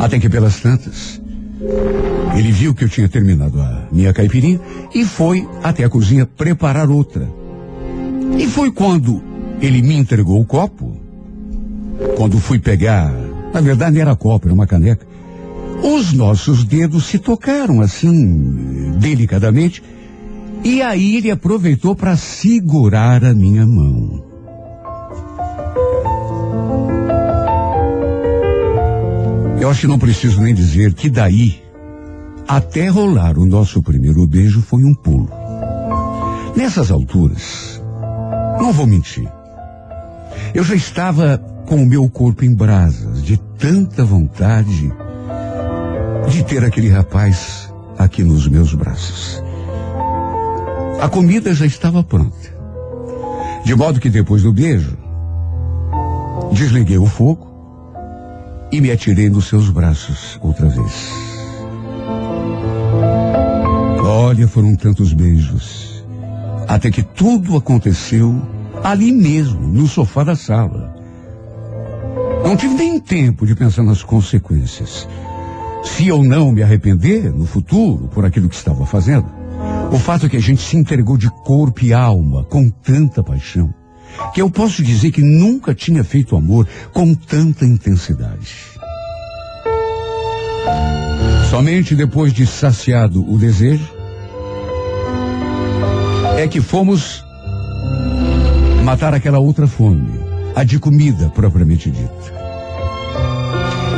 [0.00, 1.20] Até que pelas tantas,
[2.34, 4.58] ele viu que eu tinha terminado a minha caipirinha
[4.94, 7.30] e foi até a cozinha preparar outra.
[8.38, 9.22] E foi quando
[9.60, 11.07] ele me entregou o copo,
[12.16, 13.12] quando fui pegar,
[13.52, 15.06] na verdade era copo, era uma caneca.
[15.82, 19.82] Os nossos dedos se tocaram assim, delicadamente,
[20.64, 24.24] e aí ele aproveitou para segurar a minha mão.
[29.60, 31.62] Eu acho que não preciso nem dizer que daí,
[32.46, 35.28] até rolar o nosso primeiro beijo, foi um pulo.
[36.56, 37.82] Nessas alturas,
[38.58, 39.30] não vou mentir,
[40.54, 44.90] eu já estava com o meu corpo em brasas, de tanta vontade
[46.30, 49.42] de ter aquele rapaz aqui nos meus braços.
[50.98, 52.56] A comida já estava pronta.
[53.66, 54.96] De modo que depois do beijo,
[56.52, 57.46] desliguei o fogo
[58.72, 61.10] e me atirei nos seus braços outra vez.
[64.02, 66.02] Olha, foram tantos beijos,
[66.66, 68.40] até que tudo aconteceu
[68.82, 70.87] ali mesmo, no sofá da sala.
[72.42, 75.06] Não tive nem tempo de pensar nas consequências.
[75.84, 79.26] Se eu não me arrepender no futuro por aquilo que estava fazendo,
[79.92, 83.72] o fato é que a gente se entregou de corpo e alma com tanta paixão
[84.32, 88.56] que eu posso dizer que nunca tinha feito amor com tanta intensidade.
[91.50, 93.88] Somente depois de saciado o desejo,
[96.36, 97.24] é que fomos
[98.84, 100.17] matar aquela outra fome,
[100.58, 102.34] a de comida propriamente dita.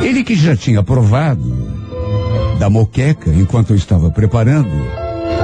[0.03, 1.41] Ele que já tinha provado
[2.59, 4.69] da moqueca enquanto eu estava preparando,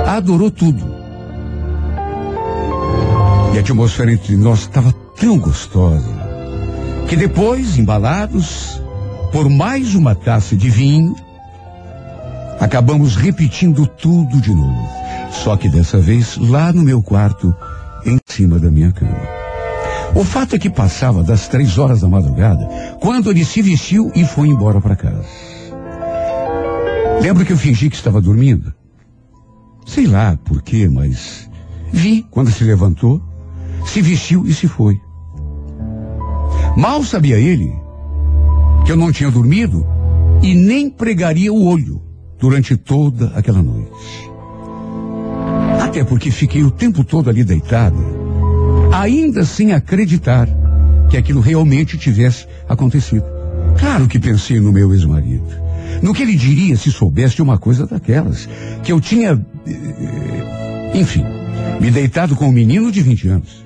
[0.06, 0.86] adorou tudo
[3.52, 6.14] e a atmosfera entre nós estava tão gostosa
[7.10, 8.80] que depois, embalados
[9.32, 11.16] por mais uma taça de vinho,
[12.60, 14.88] acabamos repetindo tudo de novo.
[15.32, 17.56] Só que dessa vez lá no meu quarto,
[18.06, 19.37] em cima da minha cama.
[20.16, 22.68] O fato é que passava das três horas da madrugada
[23.00, 25.26] quando ele se vestiu e foi embora para casa.
[27.22, 28.74] Lembro que eu fingi que estava dormindo.
[29.86, 31.50] Sei lá por quê, mas
[31.92, 33.22] vi quando se levantou
[33.88, 35.00] se vestiu e se foi.
[36.76, 37.74] Mal sabia ele
[38.86, 39.86] que eu não tinha dormido
[40.42, 42.02] e nem pregaria o olho
[42.40, 43.92] durante toda aquela noite.
[45.82, 47.98] Até porque fiquei o tempo todo ali deitado,
[49.02, 50.48] ainda sem acreditar
[51.10, 53.26] que aquilo realmente tivesse acontecido.
[53.80, 55.46] Claro que pensei no meu ex-marido.
[56.02, 58.48] No que ele diria se soubesse de uma coisa daquelas.
[58.84, 59.40] Que eu tinha.
[59.66, 61.24] Eh, enfim,
[61.80, 63.66] me deitado com um menino de 20 anos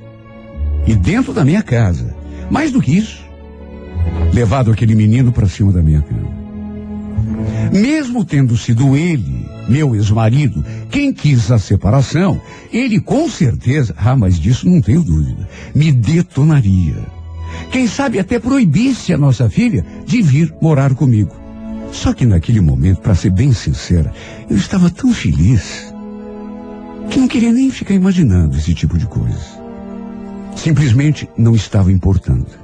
[0.86, 2.14] e dentro da minha casa.
[2.50, 3.24] Mais do que isso,
[4.34, 6.41] levado aquele menino para cima da minha cama.
[7.72, 12.42] Mesmo tendo sido ele, meu ex-marido, quem quis a separação,
[12.72, 16.98] ele com certeza, ah, mas disso não tenho dúvida, me detonaria.
[17.72, 21.34] Quem sabe até proibisse a nossa filha de vir morar comigo.
[21.94, 24.14] Só que naquele momento, para ser bem sincera,
[24.50, 25.94] eu estava tão feliz
[27.10, 29.62] que não queria nem ficar imaginando esse tipo de coisa.
[30.56, 32.61] Simplesmente não estava importando.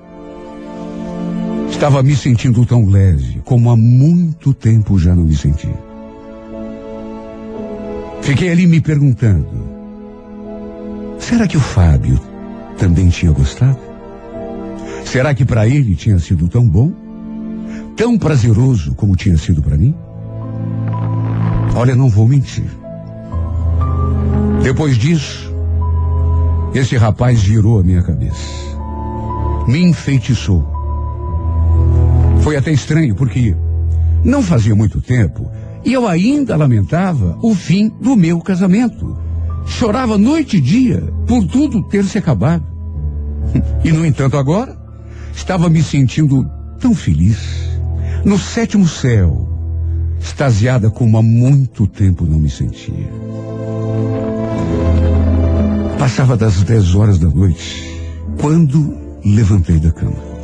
[1.69, 5.77] Estava me sentindo tão leve como há muito tempo já não me sentia.
[8.21, 9.47] Fiquei ali me perguntando:
[11.19, 12.19] será que o Fábio
[12.77, 13.79] também tinha gostado?
[15.05, 16.91] Será que para ele tinha sido tão bom?
[17.95, 19.95] Tão prazeroso como tinha sido para mim?
[21.75, 22.69] Olha, não vou mentir.
[24.61, 25.53] Depois disso,
[26.73, 28.51] esse rapaz virou a minha cabeça.
[29.67, 30.76] Me enfeitiçou.
[32.41, 33.55] Foi até estranho, porque
[34.23, 35.49] não fazia muito tempo
[35.87, 39.17] e eu ainda lamentava o fim do meu casamento.
[39.65, 42.65] Chorava noite e dia por tudo ter se acabado.
[43.83, 44.77] E, no entanto, agora
[45.33, 47.37] estava me sentindo tão feliz,
[48.25, 49.47] no sétimo céu,
[50.19, 53.07] extasiada como há muito tempo não me sentia.
[55.97, 58.01] Passava das dez horas da noite,
[58.39, 60.36] quando levantei da cama.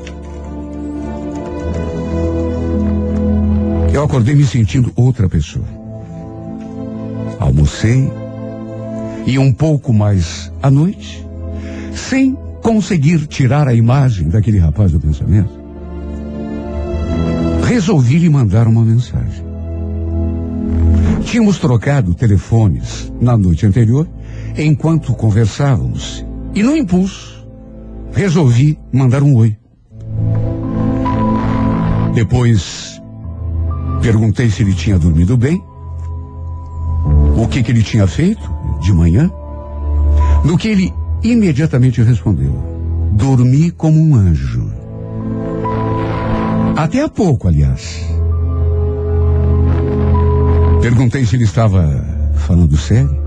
[4.03, 5.63] Eu acordei me sentindo outra pessoa.
[7.39, 8.11] Almocei
[9.25, 11.25] e um pouco mais à noite,
[11.95, 15.57] sem conseguir tirar a imagem daquele rapaz do pensamento,
[17.65, 19.45] resolvi lhe mandar uma mensagem.
[21.23, 24.05] Tínhamos trocado telefones na noite anterior,
[24.57, 27.47] enquanto conversávamos, e no impulso,
[28.11, 29.55] resolvi mandar um oi.
[32.13, 32.92] Depois,
[34.03, 35.63] perguntei se ele tinha dormido bem,
[37.37, 38.43] o que, que ele tinha feito
[38.81, 39.31] de manhã,
[40.43, 40.93] no que ele
[41.23, 42.53] imediatamente respondeu:
[43.13, 44.69] Dormi como um anjo.
[46.75, 48.03] Até há pouco, aliás.
[50.81, 51.87] Perguntei se ele estava
[52.35, 53.23] falando sério.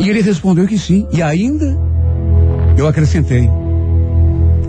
[0.00, 1.06] E ele respondeu que sim.
[1.12, 1.78] E ainda
[2.76, 3.48] eu acrescentei: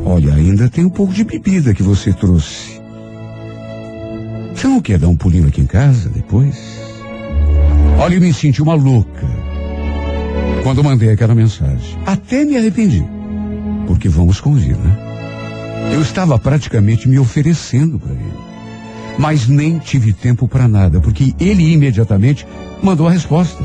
[0.06, 2.71] Olha, ainda tem um pouco de bebida que você trouxe.
[4.62, 6.56] Você não quer dar um pulinho aqui em casa depois?
[7.98, 9.28] Olha, eu me senti uma louca
[10.62, 11.98] quando mandei aquela mensagem.
[12.06, 13.04] Até me arrependi.
[13.88, 15.92] Porque vamos convir, né?
[15.92, 18.34] Eu estava praticamente me oferecendo para ele.
[19.18, 22.46] Mas nem tive tempo para nada, porque ele imediatamente
[22.84, 23.64] mandou a resposta,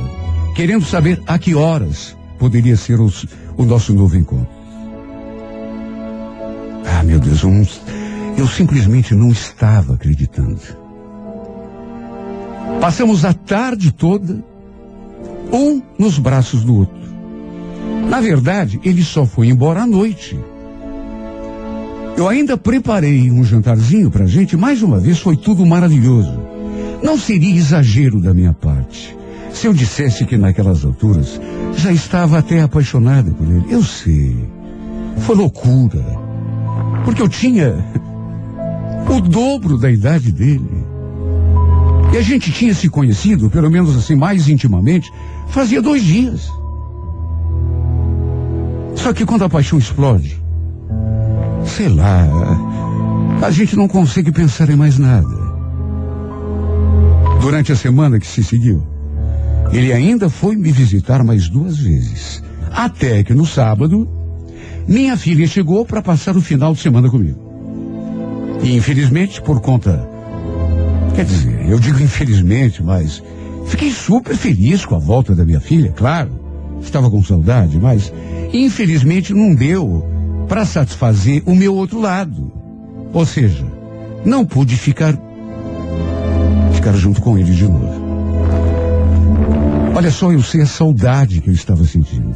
[0.54, 3.26] querendo saber a que horas poderia ser os,
[3.58, 4.48] o nosso novo encontro.
[6.86, 7.66] Ah, meu Deus, eu, não,
[8.38, 10.85] eu simplesmente não estava acreditando.
[12.86, 14.44] Passamos a tarde toda,
[15.52, 16.94] um nos braços do outro.
[18.08, 20.38] Na verdade, ele só foi embora à noite.
[22.16, 26.38] Eu ainda preparei um jantarzinho pra gente, mais uma vez foi tudo maravilhoso.
[27.02, 29.18] Não seria exagero da minha parte
[29.52, 31.40] se eu dissesse que naquelas alturas
[31.76, 33.64] já estava até apaixonada por ele.
[33.68, 34.48] Eu sei.
[35.22, 36.04] Foi loucura.
[37.04, 37.84] Porque eu tinha
[39.10, 40.75] o dobro da idade dele.
[42.16, 45.12] E a gente tinha se conhecido, pelo menos assim, mais intimamente,
[45.48, 46.50] fazia dois dias.
[48.94, 50.42] Só que quando a paixão explode,
[51.66, 52.26] sei lá,
[53.42, 55.28] a gente não consegue pensar em mais nada.
[57.38, 58.82] Durante a semana que se seguiu,
[59.70, 62.42] ele ainda foi me visitar mais duas vezes.
[62.72, 64.08] Até que no sábado,
[64.88, 68.58] minha filha chegou para passar o final de semana comigo.
[68.62, 70.15] E infelizmente, por conta.
[71.14, 73.22] Quer dizer, eu digo infelizmente, mas
[73.66, 76.30] fiquei super feliz com a volta da minha filha, claro.
[76.80, 78.12] Estava com saudade, mas
[78.52, 80.04] infelizmente não deu
[80.48, 82.52] para satisfazer o meu outro lado.
[83.12, 83.64] Ou seja,
[84.24, 85.18] não pude ficar
[86.72, 88.06] ficar junto com ele de novo.
[89.94, 92.34] Olha só, eu sei a saudade que eu estava sentindo.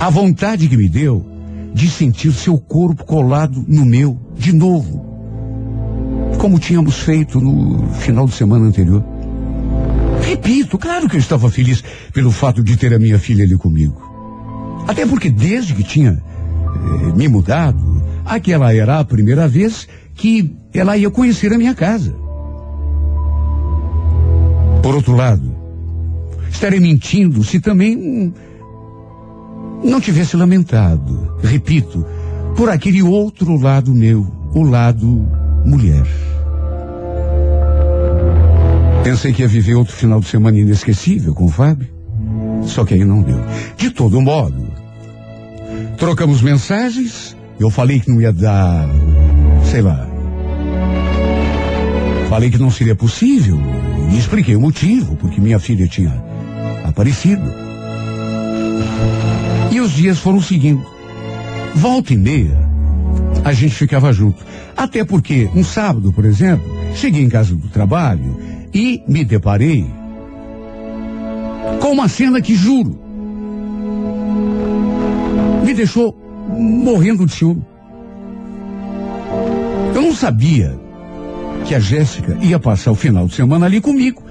[0.00, 1.24] A vontade que me deu
[1.72, 5.13] de sentir seu corpo colado no meu de novo.
[6.44, 9.02] Como tínhamos feito no final de semana anterior.
[10.20, 11.82] Repito, claro que eu estava feliz
[12.12, 13.96] pelo fato de ter a minha filha ali comigo.
[14.86, 20.98] Até porque desde que tinha eh, me mudado, aquela era a primeira vez que ela
[20.98, 22.14] ia conhecer a minha casa.
[24.82, 25.50] Por outro lado,
[26.50, 28.34] estarei mentindo se também
[29.82, 32.04] não tivesse lamentado, repito,
[32.54, 35.26] por aquele outro lado meu, o lado
[35.64, 36.33] mulher.
[39.04, 41.86] Pensei que ia viver outro final de semana inesquecível com o Fábio.
[42.64, 43.38] Só que aí não deu.
[43.76, 44.66] De todo modo,
[45.98, 47.36] trocamos mensagens.
[47.60, 48.88] Eu falei que não ia dar,
[49.70, 50.08] sei lá.
[52.30, 53.60] Falei que não seria possível.
[54.10, 56.24] E expliquei o motivo, porque minha filha tinha
[56.82, 57.44] aparecido.
[59.70, 60.82] E os dias foram seguindo.
[61.74, 62.58] Volta e meia,
[63.44, 64.42] a gente ficava junto.
[64.74, 69.86] Até porque, um sábado, por exemplo, cheguei em casa do trabalho e me deparei
[71.80, 72.98] com uma cena que juro
[75.64, 76.14] me deixou
[76.58, 77.64] morrendo de ciúme.
[79.94, 80.78] Eu não sabia
[81.64, 84.22] que a Jéssica ia passar o final de semana ali comigo.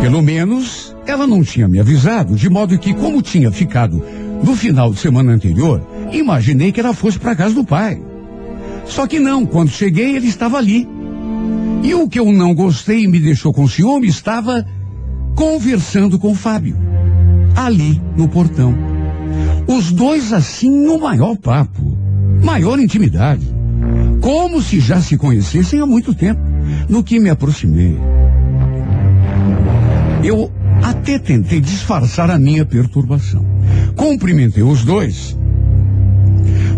[0.00, 4.02] Pelo menos ela não tinha me avisado, de modo que, como tinha ficado
[4.42, 8.00] no final de semana anterior, imaginei que ela fosse para casa do pai.
[8.84, 10.88] Só que não, quando cheguei, ele estava ali.
[11.82, 14.66] E o que eu não gostei e me deixou com ciúme estava
[15.34, 16.76] conversando com o Fábio,
[17.54, 18.74] ali no portão.
[19.66, 21.96] Os dois assim no maior papo,
[22.42, 23.46] maior intimidade,
[24.20, 26.40] como se já se conhecessem há muito tempo.
[26.88, 27.96] No que me aproximei,
[30.24, 30.50] eu
[30.82, 33.44] até tentei disfarçar a minha perturbação.
[33.94, 35.38] Cumprimentei os dois.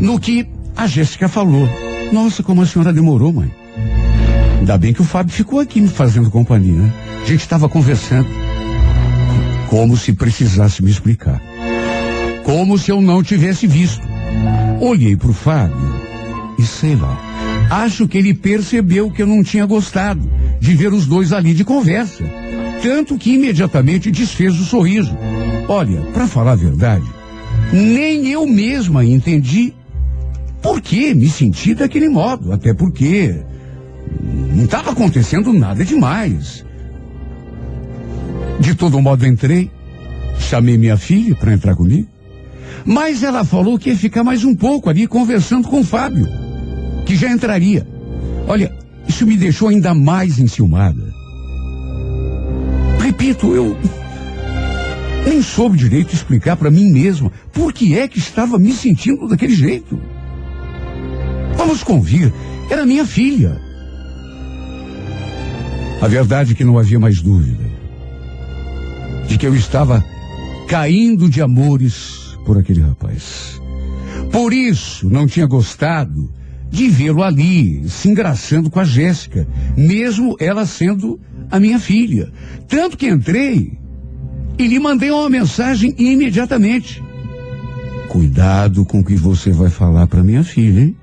[0.01, 0.46] No que
[0.76, 1.68] a Jéssica falou:
[2.12, 3.51] Nossa, como a senhora demorou, mãe.
[4.59, 6.92] Ainda bem que o Fábio ficou aqui me fazendo companhia, né?
[7.22, 8.28] A gente estava conversando.
[9.68, 11.40] Como se precisasse me explicar.
[12.44, 14.06] Como se eu não tivesse visto.
[14.80, 15.76] Olhei para o Fábio
[16.59, 17.16] e sei lá.
[17.70, 20.28] Acho que ele percebeu que eu não tinha gostado
[20.59, 22.24] de ver os dois ali de conversa.
[22.82, 25.16] Tanto que imediatamente desfez o sorriso.
[25.68, 27.04] Olha, para falar a verdade,
[27.72, 29.74] nem eu mesma entendi
[30.62, 32.52] por que me senti daquele modo.
[32.52, 33.36] Até porque
[34.59, 36.64] não estava acontecendo nada demais.
[38.59, 39.70] De todo modo entrei,
[40.36, 42.09] chamei minha filha para entrar comigo,
[42.84, 46.26] mas ela falou que ia ficar mais um pouco ali conversando com o Fábio,
[47.06, 47.86] que já entraria.
[48.48, 51.06] Olha, isso me deixou ainda mais enciumada.
[52.98, 53.78] Repito, eu
[55.24, 59.54] nem soube direito explicar para mim mesma por que é que estava me sentindo daquele
[59.54, 60.00] jeito.
[61.56, 62.32] Vamos convir,
[62.68, 63.67] era minha filha.
[66.01, 67.64] A verdade é que não havia mais dúvida
[69.26, 70.05] de que eu estava
[70.68, 73.61] caindo de amores por aquele rapaz.
[74.32, 76.32] Por isso não tinha gostado
[76.70, 79.46] de vê-lo ali, se engraçando com a Jéssica,
[79.76, 81.18] mesmo ela sendo
[81.51, 82.30] a minha filha.
[82.68, 83.78] Tanto que entrei
[84.59, 87.03] e lhe mandei uma mensagem imediatamente.
[88.09, 90.96] Cuidado com o que você vai falar para minha filha, hein?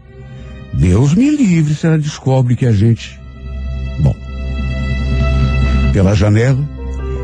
[0.74, 3.20] Deus me livre se ela descobre que a gente.
[5.96, 6.60] Pela janela,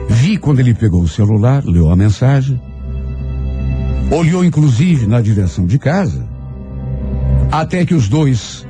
[0.07, 2.57] vi quando ele pegou o celular, leu a mensagem,
[4.09, 6.25] olhou inclusive na direção de casa,
[7.51, 8.65] até que os dois,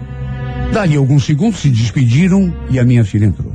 [0.74, 3.54] dali alguns segundos, se despediram e a minha filha entrou.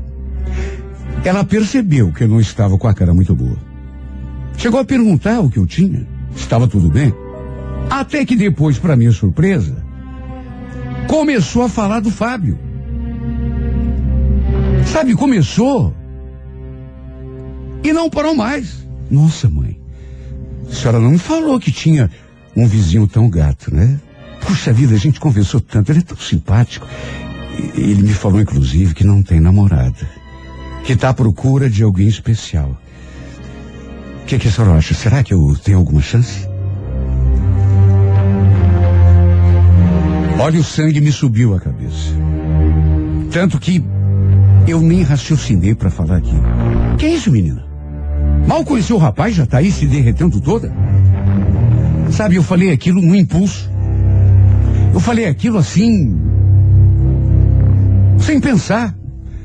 [1.24, 3.59] Ela percebeu que eu não estava com a cara muito boa.
[4.57, 6.07] Chegou a perguntar o que eu tinha.
[6.36, 7.12] Estava tudo bem?
[7.90, 9.84] Até que depois, para minha surpresa,
[11.09, 12.57] começou a falar do Fábio.
[14.84, 16.05] Sabe, começou.
[17.87, 18.84] E não parou mais.
[19.09, 19.78] Nossa, mãe.
[20.68, 22.11] A senhora não me falou que tinha
[22.57, 24.01] um vizinho tão gato, né?
[24.41, 26.84] Puxa vida, a gente conversou tanto, ele é tão simpático.
[27.76, 30.05] Ele me falou, inclusive, que não tem namorada
[30.84, 32.76] que está à procura de alguém especial.
[34.22, 34.93] O que, que a senhora acha?
[34.93, 36.45] Será que eu tenho alguma chance?
[40.41, 42.11] Olha, o sangue me subiu à cabeça.
[43.30, 43.84] Tanto que
[44.66, 46.43] eu nem raciocinei para falar aquilo.
[46.99, 47.76] Que é isso, menina?
[48.47, 50.72] Mal conheceu o rapaz, já tá aí se derretendo toda?
[52.11, 53.68] Sabe, eu falei aquilo num impulso.
[54.94, 56.16] Eu falei aquilo assim.
[58.18, 58.94] Sem pensar.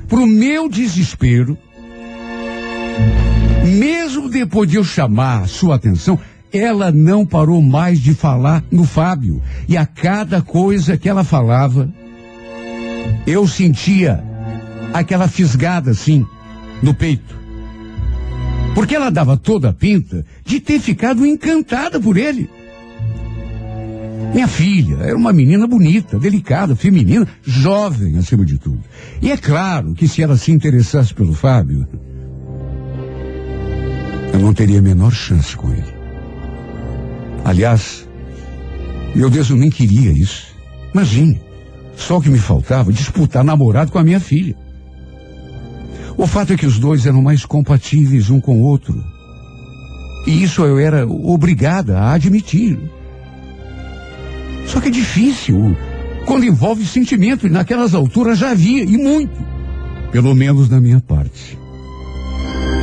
[0.08, 1.58] Pro meu desespero,
[3.66, 6.20] mesmo depois de eu chamar sua atenção,
[6.52, 9.42] ela não parou mais de falar no Fábio.
[9.68, 11.90] E a cada coisa que ela falava,
[13.26, 14.22] eu sentia
[14.94, 16.26] aquela fisgada assim
[16.84, 17.41] no peito.
[18.74, 22.50] Porque ela dava toda a pinta de ter ficado encantada por ele.
[24.34, 28.82] Minha filha era uma menina bonita, delicada, feminina, jovem acima de tudo.
[29.22, 31.86] E é claro que se ela se interessasse pelo Fábio,
[34.34, 35.94] eu não teria a menor chance com ele.
[37.44, 38.08] Aliás,
[39.14, 40.56] meu Deus, eu nem queria isso.
[40.94, 41.42] Imagine,
[41.98, 44.56] só o que me faltava disputar namorado com a minha filha.
[46.18, 49.04] O fato é que os dois eram mais compatíveis um com o outro.
[50.28, 52.78] E isso eu era obrigada a admitir.
[54.68, 55.76] Só que é difícil
[56.26, 59.44] quando envolve sentimento, e naquelas alturas já havia, e muito.
[60.12, 61.58] Pelo menos na minha parte.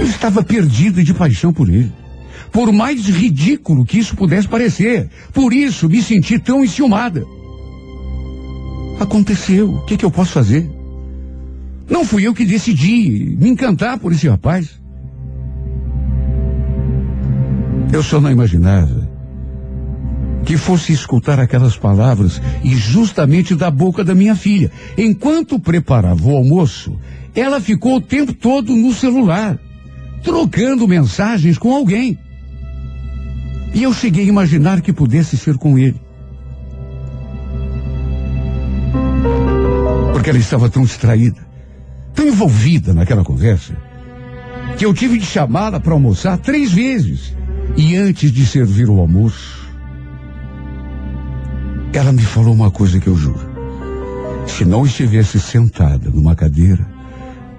[0.01, 1.93] Eu estava perdido de paixão por ele.
[2.51, 5.09] Por mais ridículo que isso pudesse parecer.
[5.33, 7.25] Por isso me senti tão enciumada.
[8.99, 9.75] Aconteceu.
[9.75, 10.69] O que, que eu posso fazer?
[11.89, 14.79] Não fui eu que decidi me encantar por esse rapaz.
[17.93, 19.09] Eu só não imaginava
[20.45, 24.71] que fosse escutar aquelas palavras e justamente da boca da minha filha.
[24.97, 26.99] Enquanto preparava o almoço,
[27.35, 29.59] ela ficou o tempo todo no celular,
[30.23, 32.19] trocando mensagens com alguém.
[33.75, 36.01] E eu cheguei a imaginar que pudesse ser com ele.
[40.13, 41.47] Porque ela estava tão distraída,
[42.15, 43.75] tão envolvida naquela conversa,
[44.77, 47.37] que eu tive de chamá-la para almoçar três vezes.
[47.77, 49.69] E antes de servir o almoço,
[51.93, 53.49] ela me falou uma coisa que eu juro.
[54.47, 56.87] Se não estivesse sentada numa cadeira,